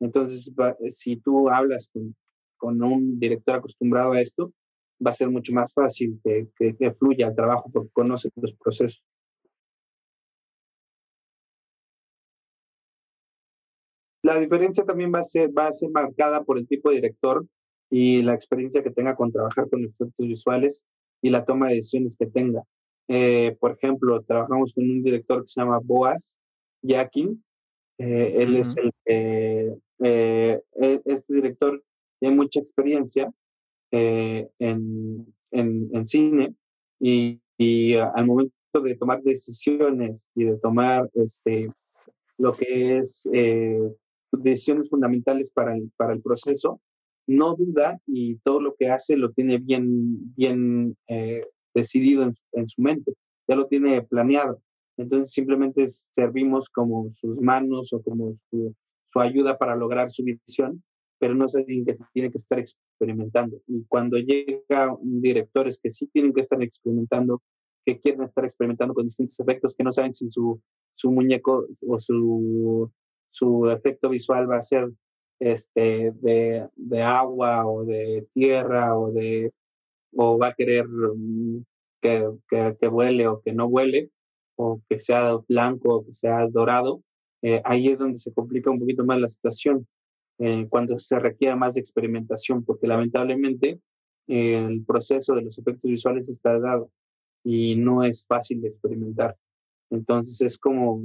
[0.00, 0.50] Entonces,
[0.90, 2.16] si tú hablas con,
[2.56, 4.52] con un director acostumbrado a esto,
[5.04, 8.54] va a ser mucho más fácil que, que, que fluya el trabajo porque conoce los
[8.54, 9.02] procesos.
[14.22, 17.44] La diferencia también va a ser, va a ser marcada por el tipo de director
[17.90, 20.84] y la experiencia que tenga con trabajar con efectos visuales
[21.20, 22.62] y la toma de decisiones que tenga.
[23.08, 26.38] Eh, por ejemplo, trabajamos con un director que se llama Boaz
[26.82, 27.44] Yakin.
[27.98, 28.60] Eh, él uh -huh.
[28.60, 31.82] es el eh, e, este director
[32.18, 33.32] tiene mucha experiencia
[33.92, 36.54] en, en, en, cine
[36.98, 41.70] y, y, al momento de tomar decisiones y de tomar este,
[42.38, 43.28] lo que es
[44.38, 46.80] decisiones fundamentales para el, para el proceso,
[47.26, 52.68] no duda y todo lo que hace lo tiene bien, bien eh, decidido en, en,
[52.68, 53.12] su mente,
[53.46, 54.60] ya lo tiene planeado.
[54.96, 58.74] Entonces simplemente servimos como sus manos o como su,
[59.12, 60.82] su ayuda para lograr su visión,
[61.22, 63.60] pero no es alguien que tiene que estar experimentando.
[63.68, 67.40] Y cuando llega directores que sí tienen que estar experimentando,
[67.86, 70.60] que quieren estar experimentando con distintos efectos, que no saben si su,
[70.96, 72.90] su muñeco o su
[73.30, 74.90] su efecto visual va a ser
[75.40, 79.52] este, de, de, agua o de tierra o, de,
[80.14, 81.64] o va a querer um,
[82.00, 84.10] que, que, que, huele o que no huele
[84.56, 87.02] o que sea blanco o que sea dorado,
[87.40, 89.86] eh, ahí es donde se complica un poquito más la situación,
[90.44, 93.78] eh, cuando se requiere más de experimentación, porque lamentablemente
[94.26, 96.90] eh, el proceso de los efectos visuales está dado
[97.44, 99.36] y no es fácil de experimentar.
[99.90, 101.00] Entonces es como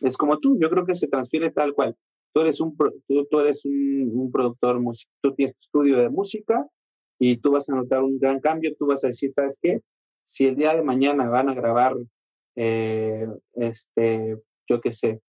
[0.00, 1.96] es como tú, yo creo que se transfiere tal cual.
[2.32, 4.80] Tú eres un, tú, tú eres un, un productor
[5.20, 6.64] tú tienes tu estudio de música
[7.18, 9.80] y tú vas a notar un gran cambio, tú vas a decir, ¿sabes qué?
[10.24, 11.96] Si el día de mañana van a grabar,
[12.54, 15.20] eh, este, yo qué sé,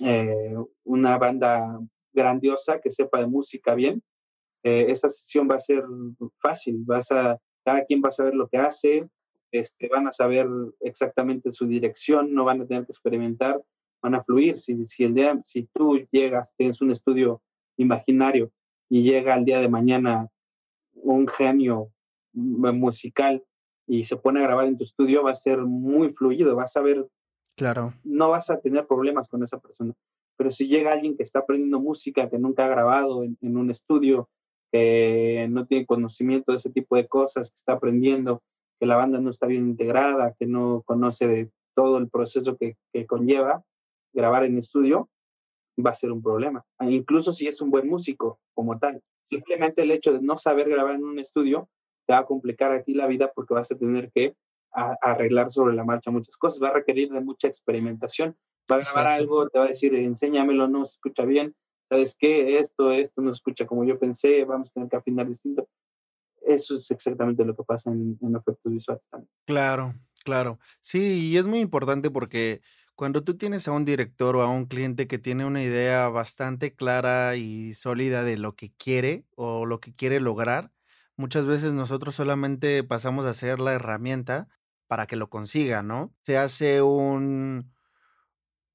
[0.00, 1.80] eh, una banda
[2.12, 4.02] grandiosa que sepa de música bien,
[4.62, 5.84] eh, esa sesión va a ser
[6.40, 9.08] fácil, vas a, cada quien va a saber lo que hace,
[9.52, 10.48] este, van a saber
[10.80, 13.62] exactamente su dirección, no van a tener que experimentar,
[14.02, 14.58] van a fluir.
[14.58, 17.42] Si, si, el día, si tú llegas, tienes un estudio
[17.76, 18.50] imaginario
[18.88, 20.28] y llega el día de mañana
[20.94, 21.92] un genio
[22.32, 23.42] musical
[23.86, 26.82] y se pone a grabar en tu estudio, va a ser muy fluido, vas a
[26.82, 27.08] ver,
[27.56, 27.92] claro.
[28.04, 29.94] no vas a tener problemas con esa persona,
[30.38, 34.30] pero si llega alguien que está aprendiendo música, que nunca ha grabado en, un estudio,
[34.70, 38.40] que no tiene conocimiento de ese tipo de cosas, que está aprendiendo,
[38.78, 42.76] que la banda no está bien integrada, que no conoce todo el proceso que,
[43.06, 43.64] conlleva
[44.12, 45.10] grabar en estudio,
[45.84, 46.64] va a ser un problema.
[46.78, 49.02] Ah, incluso si es un buen músico como tal.
[49.28, 51.68] Simplemente el hecho de no saber grabar en un estudio
[52.06, 54.34] te va a complicar a ti la vida porque vas a tener que
[54.70, 56.62] arreglar sobre la marcha muchas cosas.
[56.62, 58.36] Va a requerir de mucha experimentación.
[58.70, 61.54] Va a grabar algo, te va a decir, enséñamelo, no se escucha bien.
[61.88, 62.58] ¿Sabes qué?
[62.58, 65.68] Esto, esto no se escucha como yo pensé, vamos a tener que afinar distinto.
[66.42, 69.30] Eso es exactamente lo que pasa en, en efectos visuales también.
[69.46, 69.94] Claro,
[70.24, 70.58] claro.
[70.80, 72.60] Sí, y es muy importante porque
[72.98, 76.74] cuando tú tienes a un director o a un cliente que tiene una idea bastante
[76.74, 80.72] clara y sólida de lo que quiere o lo que quiere lograr,
[81.16, 84.48] muchas veces nosotros solamente pasamos a ser la herramienta
[84.88, 86.12] para que lo consiga, ¿no?
[86.24, 87.70] Se hace un,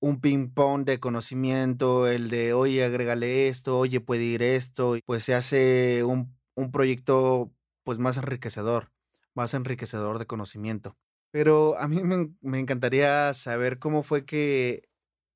[0.03, 5.33] un ping-pong de conocimiento, el de, oye, agrégale esto, oye, puede ir esto, pues se
[5.33, 8.91] hace un, un proyecto pues más enriquecedor,
[9.33, 10.97] más enriquecedor de conocimiento.
[11.31, 14.89] Pero a mí me, encantaría saber cómo fue que,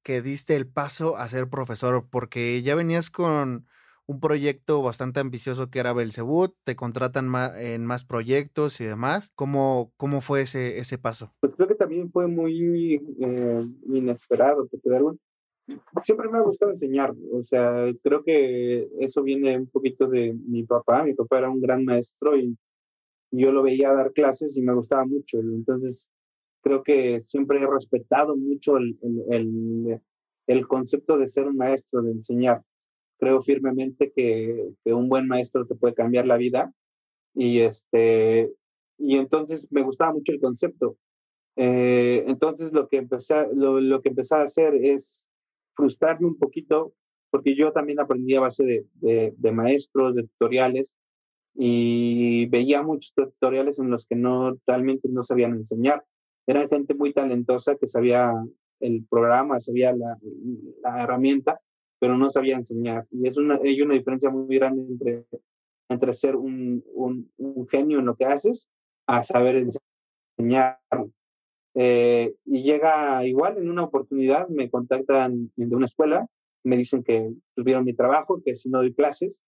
[0.04, 3.68] que diste el paso a ser profesor, porque ya venías con
[4.08, 9.32] un proyecto bastante ambicioso que era Belzebut, te contratan en más proyectos y demás.
[9.36, 11.34] ¿Cómo, cómo fue ese, ese paso?
[11.42, 14.90] Pues creo que también fue muy eh, inesperado, porque
[16.02, 20.64] siempre me ha gustado enseñar, o sea, creo que eso viene un poquito de mi
[20.64, 22.58] papá, mi papá era un gran maestro y
[23.32, 25.40] yo lo veía dar clases y me gustaba mucho.
[25.40, 26.10] Entonces,
[26.62, 28.98] creo que siempre he respetado mucho el,
[29.30, 30.02] el,
[30.48, 32.62] el, concepto de ser un maestro, de enseñar.
[33.20, 36.74] Creo firmemente que, que, un buen maestro te puede cambiar la vida.
[37.34, 38.52] Y, este,
[38.98, 40.98] y entonces me gustaba mucho el concepto.
[41.56, 45.28] Eh, entonces lo que, empecé, lo, lo, que empecé a hacer es
[45.76, 46.94] frustrarme un poquito,
[47.32, 50.94] porque yo también aprendí a base de, de, de maestros, de tutoriales,
[51.60, 56.06] y veía muchos tutoriales en los que no realmente no sabían enseñar.
[56.46, 58.32] Eran gente muy talentosa que sabía
[58.80, 60.18] el programa, sabía la,
[60.84, 61.60] la herramienta,
[62.00, 63.06] pero no sabía enseñar.
[63.12, 65.26] Y es una, hay una diferencia muy grande entre,
[65.90, 68.70] entre ser un, un, genio en lo que haces
[69.08, 69.68] a saber
[70.38, 70.80] enseñar.
[71.74, 76.28] Eh, y llega igual en una oportunidad, me contactan de una escuela,
[76.64, 79.40] me dicen que tuvieron mi trabajo, que si no doy clases,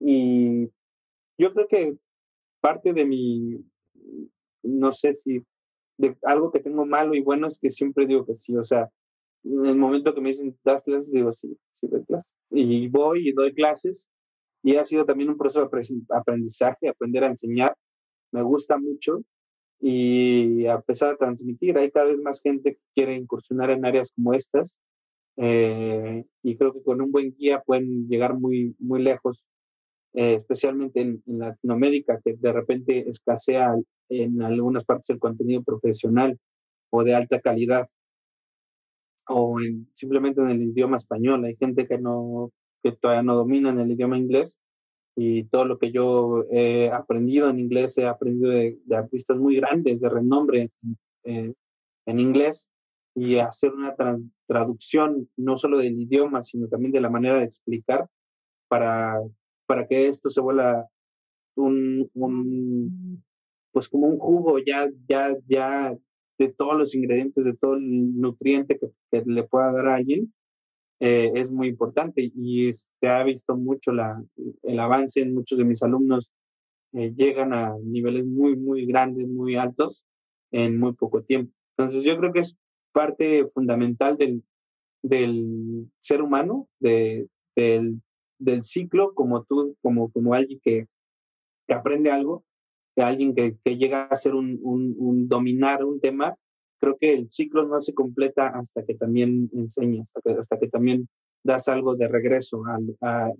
[0.00, 0.70] y
[1.38, 1.96] yo creo que
[2.60, 3.58] parte de mi,
[4.62, 5.42] no sé si,
[5.98, 8.90] de algo que tengo malo y bueno es que siempre digo que sí, o sea,
[9.44, 12.30] en el momento que me dicen, das clases, digo sí, sí doy clases.
[12.50, 14.08] Y voy y doy clases.
[14.62, 17.76] Y ha sido también un proceso de aprendizaje, aprender a enseñar,
[18.32, 19.22] me gusta mucho.
[19.80, 24.10] Y a pesar de transmitir, hay cada vez más gente que quiere incursionar en áreas
[24.14, 24.76] como estas
[25.36, 29.44] eh, y creo que con un buen guía pueden llegar muy, muy lejos
[30.12, 33.74] eh, especialmente en, Latinoamérica, que de repente escasea
[34.08, 36.38] en algunas partes el contenido profesional
[36.90, 37.88] o de alta calidad,
[39.28, 39.56] o
[39.94, 41.44] simplemente en el idioma español.
[41.44, 42.52] Hay gente que, no,
[42.82, 44.56] que todavía no domina en el idioma inglés
[45.16, 50.00] y todo lo que yo he aprendido en inglés, he aprendido de, artistas muy grandes,
[50.00, 50.70] de renombre
[51.24, 51.52] eh,
[52.06, 52.66] en inglés,
[53.16, 53.94] y hacer una
[54.48, 58.08] traducción no solo del idioma, sino también de la manera de explicar
[58.66, 59.20] para
[59.66, 60.88] para que esto se vuelva
[61.56, 63.24] un, un,
[63.72, 65.96] pues como un jugo ya, ya, ya
[66.38, 70.32] de todos los ingredientes, de todo el nutriente que, le pueda dar a alguien,
[71.00, 74.22] eh, es muy importante y se ha visto mucho la,
[74.62, 76.30] el avance en muchos de mis alumnos
[76.92, 80.04] eh, llegan a niveles muy, muy grandes, muy altos
[80.52, 81.52] en muy poco tiempo.
[81.76, 82.56] Entonces yo creo que es
[82.92, 84.42] parte fundamental del,
[85.02, 88.00] del ser humano, de, del
[88.38, 90.86] del ciclo como tú, como, como alguien que,
[91.66, 92.44] que aprende algo,
[92.94, 96.34] que alguien que, que llega a ser un, un, dominar un tema,
[96.80, 100.68] creo que el ciclo no se completa hasta que también enseñas, hasta que, hasta que
[100.68, 101.08] también
[101.42, 102.62] das algo de regreso,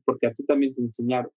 [0.05, 1.31] porque a ti también te enseñaron.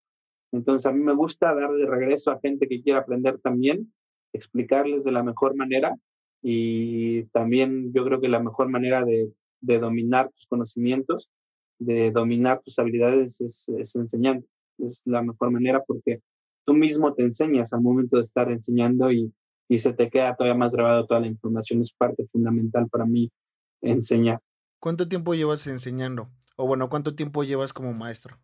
[0.52, 3.94] Entonces a mí me gusta dar de regreso a gente que quiera aprender también,
[4.34, 5.96] explicarles de la mejor manera
[6.42, 11.30] y también yo creo que la mejor manera de, de dominar tus conocimientos
[11.80, 14.46] de dominar tus habilidades es, es enseñando.
[14.78, 16.22] Es la mejor manera porque
[16.68, 19.34] tú mismo te enseñas al momento de estar enseñando y,
[19.70, 21.80] y se te queda todavía más grabado toda la información.
[21.80, 23.32] Es parte fundamental para mí
[23.82, 24.42] enseñar.
[24.80, 26.30] ¿Cuánto tiempo llevas enseñando?
[26.58, 28.38] O bueno, ¿cuánto tiempo llevas como maestro?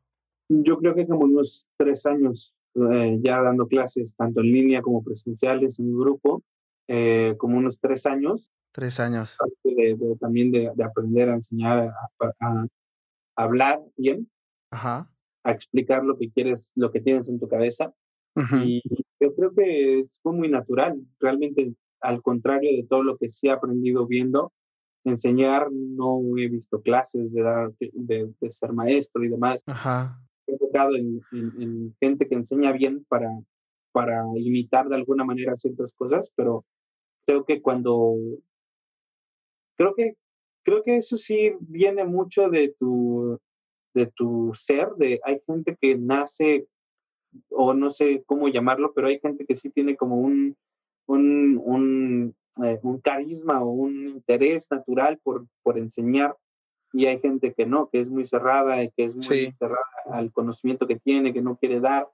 [0.48, 5.04] Yo creo que como unos tres años eh, ya dando clases, tanto en línea como
[5.04, 6.44] presenciales en grupo,
[6.88, 8.52] eh, como unos tres años.
[8.72, 9.38] Tres años.
[9.64, 11.94] De, también de, de, aprender a enseñar
[12.40, 12.68] a,
[13.36, 14.30] hablar bien,
[14.72, 15.12] Ajá.
[15.44, 17.94] a explicar lo que quieres, lo que tienes en tu cabeza.
[18.36, 18.56] Ujú.
[18.66, 18.82] Y
[19.20, 23.48] yo creo que es fue muy natural, realmente al contrario de todo lo que sí
[23.48, 24.52] he aprendido viendo,
[25.06, 29.64] enseñar no he visto clases de, dar, de, de ser maestro y demás.
[29.68, 30.20] Ajá.
[30.48, 33.30] He enfocado en, en- en gente que enseña bien para,
[33.92, 36.66] para imitar de alguna manera ciertas cosas, pero
[37.26, 38.16] creo que cuando
[39.78, 40.16] creo que
[40.64, 43.40] creo que eso sí viene mucho de tu
[43.94, 46.68] de tu ser, de hay gente que nace
[47.50, 50.56] o no sé cómo llamarlo, pero hay gente que sí tiene como un
[51.06, 56.36] un, un, eh, un carisma o un interés natural por, por enseñar
[56.94, 59.52] y hay gente que no, que es muy cerrada y que es muy Sí.
[59.60, 62.08] cerrada al conocimiento que tiene, que no quiere dar,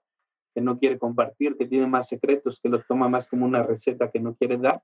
[0.55, 4.09] que no quiere compartir, que tiene más secretos, que lo toma más como una receta
[4.09, 4.81] que no quiere dar.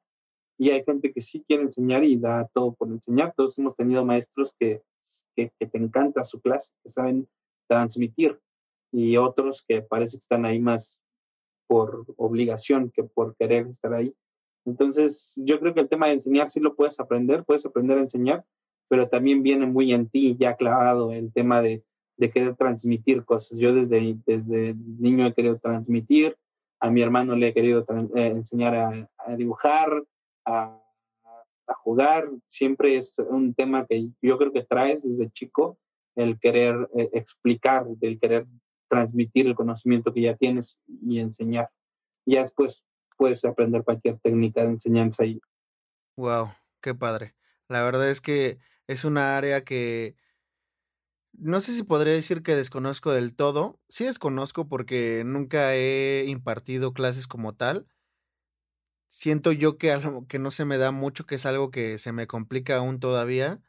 [0.60, 3.34] Y hay gente que sí quiere enseñar y da todo por enseñar.
[3.36, 4.84] Todos hemos tenido maestros que,
[5.36, 7.28] que, que te encanta su clase, que saben
[7.68, 8.40] transmitir,
[8.92, 11.02] y otros que parece que están ahí más
[11.68, 14.14] por obligación que por querer estar ahí.
[14.66, 18.02] Entonces, yo creo que el tema de enseñar sí lo puedes aprender, puedes aprender a
[18.02, 18.46] enseñar,
[18.88, 21.84] pero también viene muy en ti ya clavado el tema de,
[22.18, 23.58] de querer transmitir cosas.
[23.58, 26.38] Yo desde, desde niño he querido transmitir,
[26.80, 30.04] a mi hermano le he querido eh, enseñar a, a dibujar,
[30.46, 30.82] a,
[31.68, 32.30] a jugar.
[32.48, 35.78] Siempre es un tema que yo creo que traes desde chico,
[36.16, 38.46] el querer eh, explicar, el querer
[38.88, 41.70] transmitir el conocimiento que ya tienes y enseñar.
[42.26, 42.84] Ya después
[43.18, 45.40] puedes aprender cualquier técnica de enseñanza y
[46.18, 47.36] Wow, qué padre.
[47.68, 50.16] La verdad es que es una área que
[51.38, 53.80] no sé si podría decir que desconozco del todo.
[53.90, 57.88] Sí desconozco porque nunca he impartido clases como tal.
[59.10, 62.12] Siento yo que algo que no se me da mucho, que es algo que se
[62.12, 63.62] me complica aún todavía,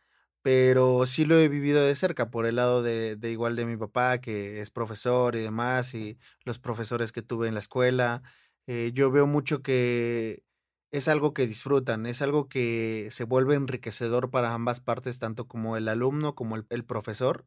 [0.46, 4.20] pero sí lo he vivido de cerca por el lado de, igual de mi papá,
[4.20, 8.22] que es profesor y demás, y los profesores que tuve en la escuela.
[8.68, 10.44] Eh, yo veo mucho que
[10.92, 15.76] es algo que disfrutan, es algo que se vuelve enriquecedor para ambas partes, tanto como
[15.76, 17.44] el alumno como el, el profesor.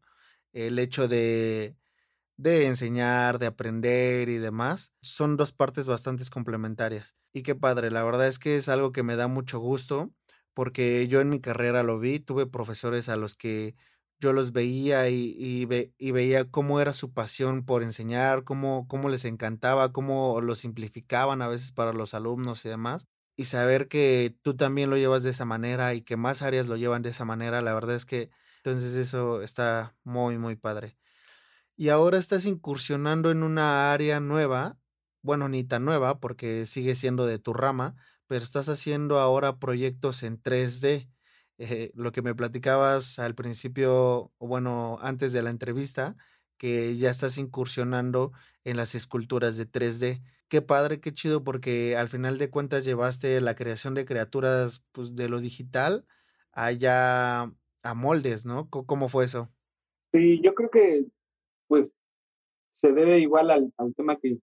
[0.51, 1.77] El hecho de,
[2.37, 7.15] de enseñar, de aprender y demás, son dos partes bastante complementarias.
[7.33, 10.11] Y qué padre, la verdad es que es algo que me da mucho gusto,
[10.59, 13.75] porque yo en mi carrera lo vi, tuve profesores a los que
[14.19, 18.85] yo los veía y, y, ve- y veía cómo era su pasión por enseñar, cómo,
[18.89, 23.07] cómo les encantaba, cómo lo simplificaban a veces para los alumnos y demás.
[23.37, 26.75] Y saber que tú también lo llevas de esa manera y que más áreas lo
[26.75, 30.97] llevan de esa manera, la verdad es que entonces eso está muy, muy padre.
[31.77, 34.77] Y ahora estás incursionando en una área nueva,
[35.21, 37.95] bueno, ni tan nueva porque sigue siendo de tu rama,
[38.29, 41.09] pero estás haciendo ahora proyectos en 3D.
[41.57, 46.15] Eh, lo que me platicabas al principio, o bueno, antes de la entrevista,
[46.59, 48.31] que ya estás incursionando
[48.63, 50.21] en las esculturas de 3D.
[50.47, 55.15] Qué padre, qué chido, porque al final de cuentas llevaste la creación de criaturas pues,
[55.15, 56.05] de lo digital
[56.51, 57.51] allá
[57.81, 58.69] a moldes, ¿no?
[58.69, 59.49] ¿Cómo fue eso?
[60.13, 61.05] Sí, yo creo que
[61.67, 61.89] pues
[62.71, 64.37] se debe igual al, tema que,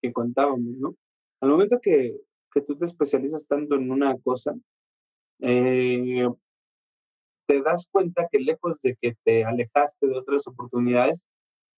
[0.00, 0.94] que contábamos, ¿no?
[1.40, 2.20] Al momento que,
[2.52, 4.54] que tú te especializas tanto en una cosa,
[5.40, 6.28] eh,
[7.46, 11.26] te das cuenta que lejos de que te alejaste de otras oportunidades,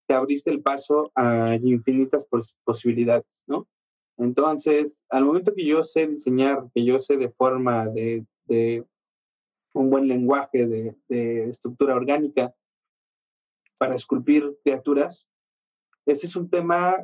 [0.07, 3.67] te abriste el paso a infinitas pos- posibilidades, ¿no?
[4.19, 8.85] Entonces, al momento que yo sé diseñar, que yo sé de forma de, de
[9.73, 10.67] un buen lenguaje
[11.09, 12.55] de estructura orgánica
[13.79, 15.27] para esculpir criaturas,
[16.07, 16.97] ese es un tema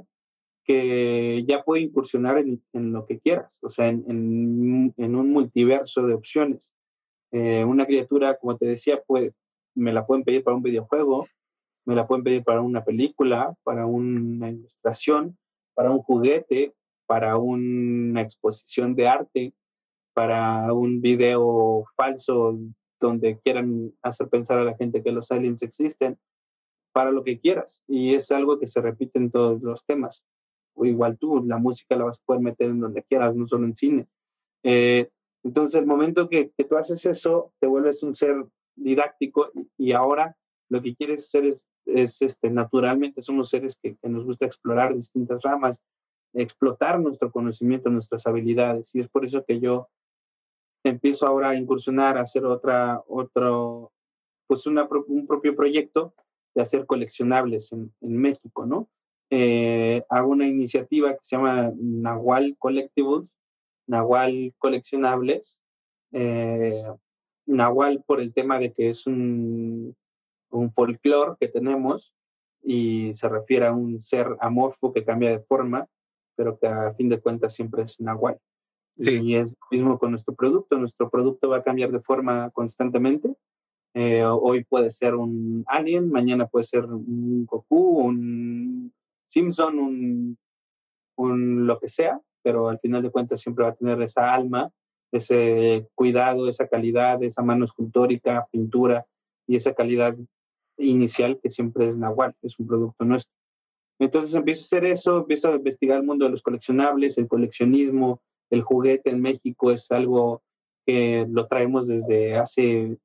[0.65, 5.33] que ya puede incursionar en, en lo que quieras, o sea, en, en- en un
[5.33, 6.73] multiverso de opciones.
[7.33, 9.33] Eh, una criatura, como te decía, pues,
[9.75, 11.27] me la pueden pedir para un videojuego,
[11.87, 15.37] me la pueden pedir para una película, para una ilustración,
[15.75, 16.75] para un juguete,
[17.07, 19.55] para una exposición de arte,
[20.13, 22.59] para un video falso
[23.01, 26.19] donde quieran hacer pensar a la gente que los aliens existen,
[26.93, 27.83] para lo que quieras.
[27.87, 30.25] Y es algo que se repite en todos los temas.
[30.85, 33.77] Igual tú, la música la vas a poder meter en donde quieras, no solo en
[33.77, 34.07] cine.
[34.63, 35.09] Eh,
[35.43, 40.37] entonces, el momento que, que tú haces eso, te vuelves un ser didáctico y, ahora
[40.69, 44.95] lo que quieres hacer es, es, este, naturalmente somos seres que, que nos gusta explorar
[44.95, 45.83] distintas ramas,
[46.35, 48.95] explotar nuestro conocimiento, nuestras habilidades.
[48.95, 49.89] Y es por eso que yo
[50.85, 53.93] empiezo ahora a incursionar, a hacer otra, otro,
[54.47, 56.15] pues una, un propio proyecto
[56.55, 58.89] de hacer coleccionables en, en México, ¿no?
[59.31, 63.29] Eh, hago una iniciativa que se llama Nahual Collectibles,
[63.87, 65.59] Nahual Coleccionables,
[66.13, 66.85] eh,
[67.47, 69.97] Nahual por el tema de que es un,
[70.51, 72.13] un folclore que tenemos
[72.63, 75.87] y se refiere a un ser amorfo que cambia de forma,
[76.37, 78.39] pero que a fin de cuentas siempre es nahual.
[78.97, 80.77] Y es lo mismo con nuestro producto.
[80.77, 83.35] Nuestro producto va a cambiar de forma constantemente.
[83.95, 88.93] Eh, hoy puede ser un alien, mañana puede ser un Goku, un
[89.31, 90.39] Simpson, un,
[91.17, 94.71] un lo que sea, pero al final de cuentas siempre va a tener esa alma,
[95.13, 99.07] ese cuidado, esa calidad, esa mano escultórica, pintura
[99.47, 100.17] y esa calidad
[100.79, 103.35] inicial que siempre es Nahual, es un producto nuestro.
[103.99, 108.23] Entonces empiezo a hacer eso, empiezo a investigar el mundo de los coleccionables, el coleccionismo,
[108.51, 110.43] el juguete en México es algo
[110.87, 112.97] que lo traemos desde hace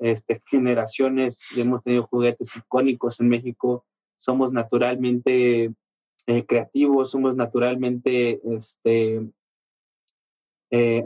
[0.00, 3.84] este, generaciones, hemos tenido juguetes icónicos en México,
[4.18, 5.72] somos naturalmente
[6.26, 9.26] eh, creativos, somos naturalmente este,
[10.70, 11.04] eh,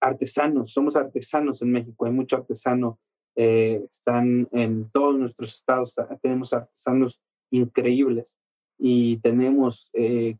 [0.00, 2.98] artesanos, somos artesanos en México, hay mucho artesano,
[3.34, 7.18] eh, están en todos nuestros estados, tenemos artesanos
[7.50, 8.26] increíbles
[8.78, 9.90] y tenemos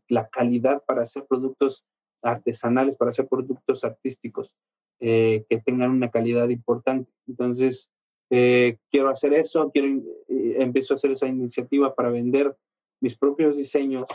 [0.09, 1.85] la calidad para hacer productos
[2.21, 4.53] artesanales, para hacer productos artísticos
[4.99, 7.11] que tengan una calidad importante.
[7.25, 7.89] Entonces,
[8.89, 12.55] quiero hacer eso, quiero, empiezo a hacer esa iniciativa para vender
[13.01, 14.07] mis propios diseños,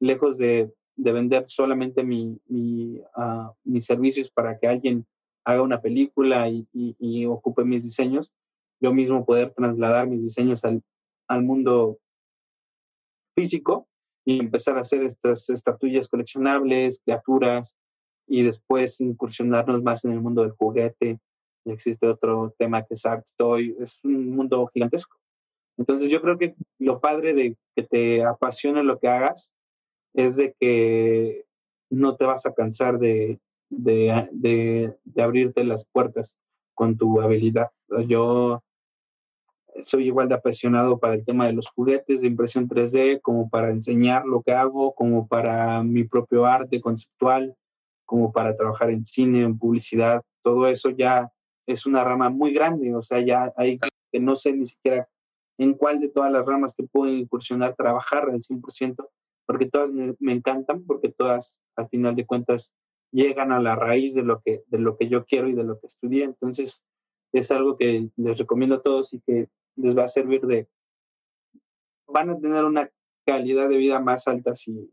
[0.00, 2.38] lejos de, vender solamente mi,
[3.16, 5.06] ah, mis servicios para que alguien
[5.44, 8.32] haga una película y, ocupe mis diseños,
[8.80, 10.82] yo mismo poder trasladar mis diseños al,
[11.42, 11.98] mundo
[13.34, 13.88] físico
[14.24, 17.76] y empezar a hacer estas estatuillas coleccionables, criaturas,
[18.26, 21.18] y después incursionarnos más en el mundo del juguete.
[21.64, 25.18] Existe otro tema que es Art Toy, es un mundo gigantesco.
[25.76, 29.50] Entonces yo creo que lo padre de que te apasione lo que hagas
[30.14, 31.44] es de que
[31.90, 33.40] no te vas a cansar de,
[33.70, 36.36] de, abrirte las puertas
[36.74, 37.70] con tu habilidad.
[38.06, 38.62] Yo
[39.82, 43.70] soy igual de apasionado para el tema de los juguetes de impresión 3D, como para
[43.70, 47.56] enseñar lo que hago, como para mi propio arte conceptual,
[48.04, 50.22] como para trabajar en cine, en publicidad.
[50.42, 51.30] Todo eso ya
[51.66, 53.78] es una rama muy grande, o sea, ya hay
[54.12, 55.08] que no sé ni siquiera
[55.58, 59.08] en cuál de todas las ramas que puedo incursionar trabajar al 100%,
[59.46, 62.72] porque todas me, encantan, porque todas al final de cuentas
[63.12, 65.78] llegan a la raíz de lo que, de lo que yo quiero y de lo
[65.78, 66.24] que estudié.
[66.24, 66.82] Entonces,
[67.32, 70.68] es algo que les recomiendo a todos y que les va a servir de,
[72.06, 72.90] van a tener una
[73.26, 74.90] calidad de vida más alta si,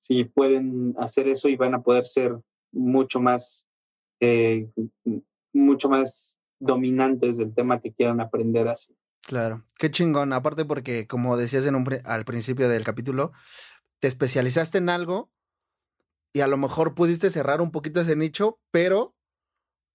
[0.00, 2.38] si pueden hacer eso y van a poder ser
[2.72, 3.64] mucho más,
[4.20, 4.68] eh,
[5.58, 8.96] mucho más dominantes del tema que quieran aprender así.
[9.22, 10.32] Claro, qué chingón.
[10.32, 13.32] Aparte porque, como decías en un, al principio del capítulo,
[14.00, 15.30] te especializaste en algo
[16.32, 19.14] y a lo mejor pudiste cerrar un poquito ese nicho, pero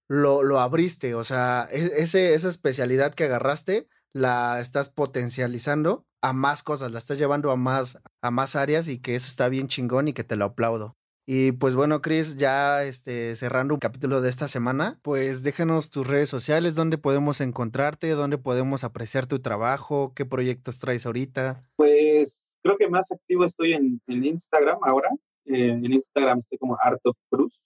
[0.08, 1.14] lo, lo abriste.
[1.14, 6.98] O sea, e, ese, esa especialidad que agarraste la estás potencializando a más cosas, la
[6.98, 10.24] estás llevando a más, a más áreas y que eso está bien chingón y que
[10.24, 10.96] te lo aplaudo.
[11.26, 16.06] Y pues bueno, Chris, ya este, cerrando un capítulo de esta semana, pues déjanos tus
[16.06, 21.64] redes sociales, dónde podemos encontrarte, dónde podemos apreciar tu trabajo, qué proyectos traes ahorita.
[21.76, 25.08] Pues creo que más activo estoy en, Instagram ahora.
[25.46, 27.58] Eh, en Instagram estoy como Art of Cruz.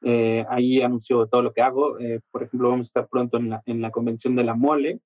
[0.00, 1.98] Eh, ahí anuncio todo lo que hago.
[1.98, 4.98] Eh, por ejemplo, vamos a estar pronto en la, en la convención de la mole,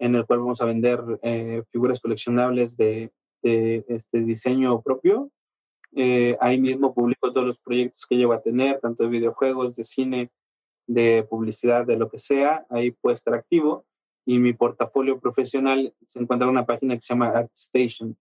[0.00, 1.00] en el cual vamos a vender
[1.70, 3.12] figuras coleccionables de,
[3.42, 5.30] de este diseño propio
[5.94, 9.84] eh, ahí mismo publico todos los proyectos que llevo a tener, tanto de videojuegos, de
[9.84, 10.30] cine,
[10.86, 12.66] de publicidad, de lo que sea.
[12.70, 13.84] Ahí puede estar activo.
[14.24, 18.16] Y mi portafolio profesional se encuentra en una página que se llama ArtStation.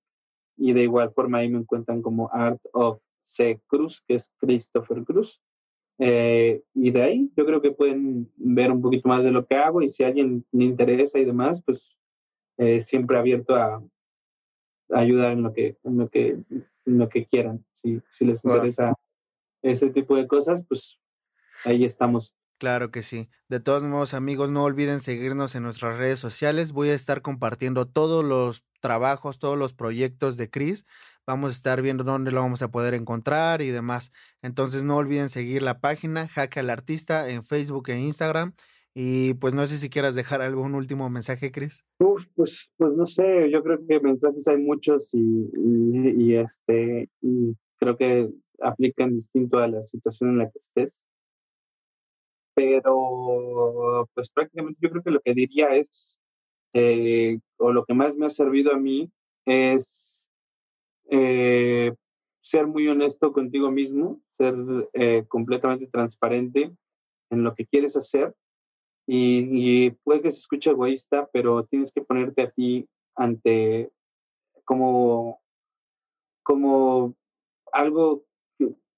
[0.58, 3.62] Y de igual forma ahí me encuentran como Art of C.
[3.68, 5.42] Cruz, que es Christopher Cruz.
[6.00, 9.56] Eh, y de ahí yo creo que pueden ver un poquito más de lo que
[9.56, 11.96] hago y si a alguien le interesa y demás, pues
[12.58, 13.84] eh, siempre abierto a,
[14.90, 16.40] ayudar en lo que, en lo que
[16.86, 17.66] lo que quieran.
[17.74, 18.94] Si, si les interesa
[19.62, 21.00] ese tipo de cosas, pues
[21.66, 22.34] ahí estamos.
[22.58, 23.28] Claro que sí.
[23.48, 26.74] De todos modos, amigos, no olviden seguirnos en nuestras redes sociales.
[26.74, 30.86] Voy a estar compartiendo todos los trabajos, todos los proyectos de Chris.
[31.26, 34.12] Vamos a estar viendo dónde lo vamos a poder encontrar y demás.
[34.44, 38.54] Entonces no olviden seguir la página Jaque al Artista en Facebook e Instagram
[38.94, 41.86] y pues no sé si quieras dejar algún último mensaje, Chris.
[42.00, 45.50] Uf, pues, pues no sé, yo creo que mensajes hay muchos y,
[46.18, 48.30] y, este, y creo que
[48.60, 51.02] aplican distinto a la situación en la que estés.
[52.54, 56.20] Pero, pues prácticamente yo creo que lo que diría es,
[56.74, 59.10] eh, o lo que más me ha servido a mí
[59.46, 60.28] es
[61.10, 61.94] eh,
[62.42, 64.56] ser muy honesto contigo mismo, ser
[64.94, 66.76] eh, completamente transparente
[67.30, 68.36] en lo que quieres hacer
[69.08, 73.92] Y, puede que se escuche egoísta, pero tienes que ponerte a ti ante
[74.64, 75.42] como,
[76.44, 77.16] como
[77.72, 78.24] algo,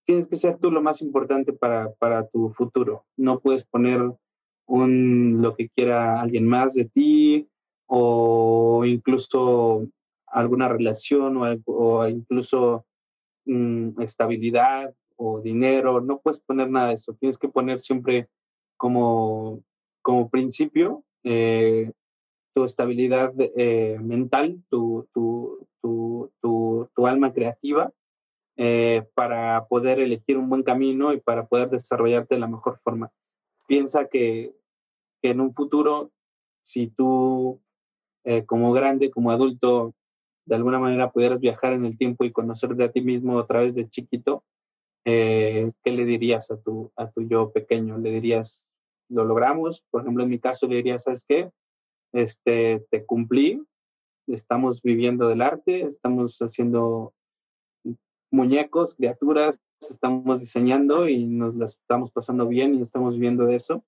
[0.05, 3.05] tienes que ser tú lo más importante para, para tu futuro.
[3.17, 4.01] No puedes poner
[4.67, 7.49] un, lo que quiera alguien más de ti
[7.87, 9.87] o incluso
[10.27, 12.85] alguna relación o, o incluso
[13.45, 18.27] mm, estabilidad o dinero, no puedes poner nada de eso, tienes que poner siempre
[18.77, 19.63] como,
[20.03, 21.91] como principio eh,
[22.53, 26.31] tu estabilidad eh, mental, tu, tu, tu,
[26.95, 27.91] tu, alma creativa,
[28.57, 33.11] eh, para poder elegir un buen camino y para poder desarrollarte de la mejor forma.
[33.67, 34.53] Piensa que,
[35.23, 36.11] en un futuro,
[36.61, 37.59] si tú
[38.45, 39.93] como grande, como adulto,
[40.45, 43.73] de alguna manera pudieras viajar en el tiempo y conocerte a ti mismo a través
[43.75, 44.43] de chiquito,
[45.05, 47.97] eh, ¿qué le dirías a tu, a tu yo pequeño?
[47.97, 48.63] ¿Le dirías,
[49.09, 49.83] lo logramos?
[49.89, 51.51] Por ejemplo, en mi caso le diría, ¿sabes qué?
[52.13, 53.63] Este, te cumplí,
[54.27, 57.13] estamos viviendo del arte, estamos haciendo
[58.31, 63.83] muñecos, criaturas, estamos diseñando y nos las estamos pasando bien y estamos viviendo de eso.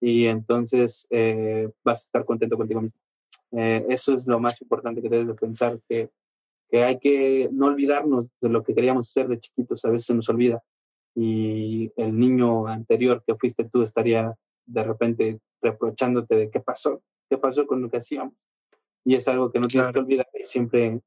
[0.00, 2.98] Y entonces eh, vas a estar contento contigo mismo.
[3.52, 6.10] Eh, eso es lo más importante que debes de pensar, que,
[6.68, 10.14] que, hay que no olvidarnos de lo que queríamos ser de chiquitos, a veces se
[10.14, 10.62] nos olvida.
[11.14, 14.34] Y el niño anterior que fuiste tú estaría
[14.66, 18.34] de repente reprochándote de qué pasó, qué pasó con lo que hacíamos.
[19.04, 21.00] Y es algo que no tienes que olvidar y siempre,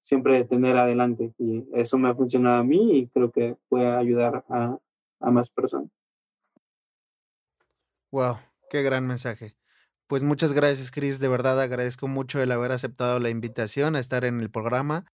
[0.00, 1.32] siempre tener adelante.
[1.38, 4.78] Y eso me ha funcionado a mí y creo que puede ayudar a,
[5.20, 5.90] a más personas.
[8.10, 8.36] Wow,
[8.70, 9.54] qué gran mensaje.
[10.06, 11.20] Pues muchas gracias, Chris.
[11.20, 15.06] De verdad agradezco mucho el haber aceptado la invitación a estar en el programa.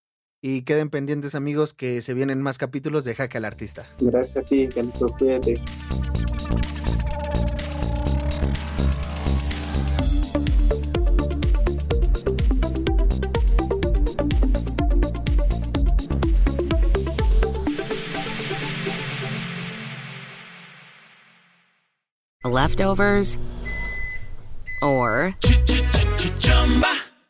[0.41, 3.85] Y queden pendientes, amigos, que se vienen más capítulos de Jaque al Artista.
[3.99, 4.69] Gracias a ti,
[5.17, 5.55] Cuídate.
[22.43, 23.37] Leftovers
[24.81, 25.35] or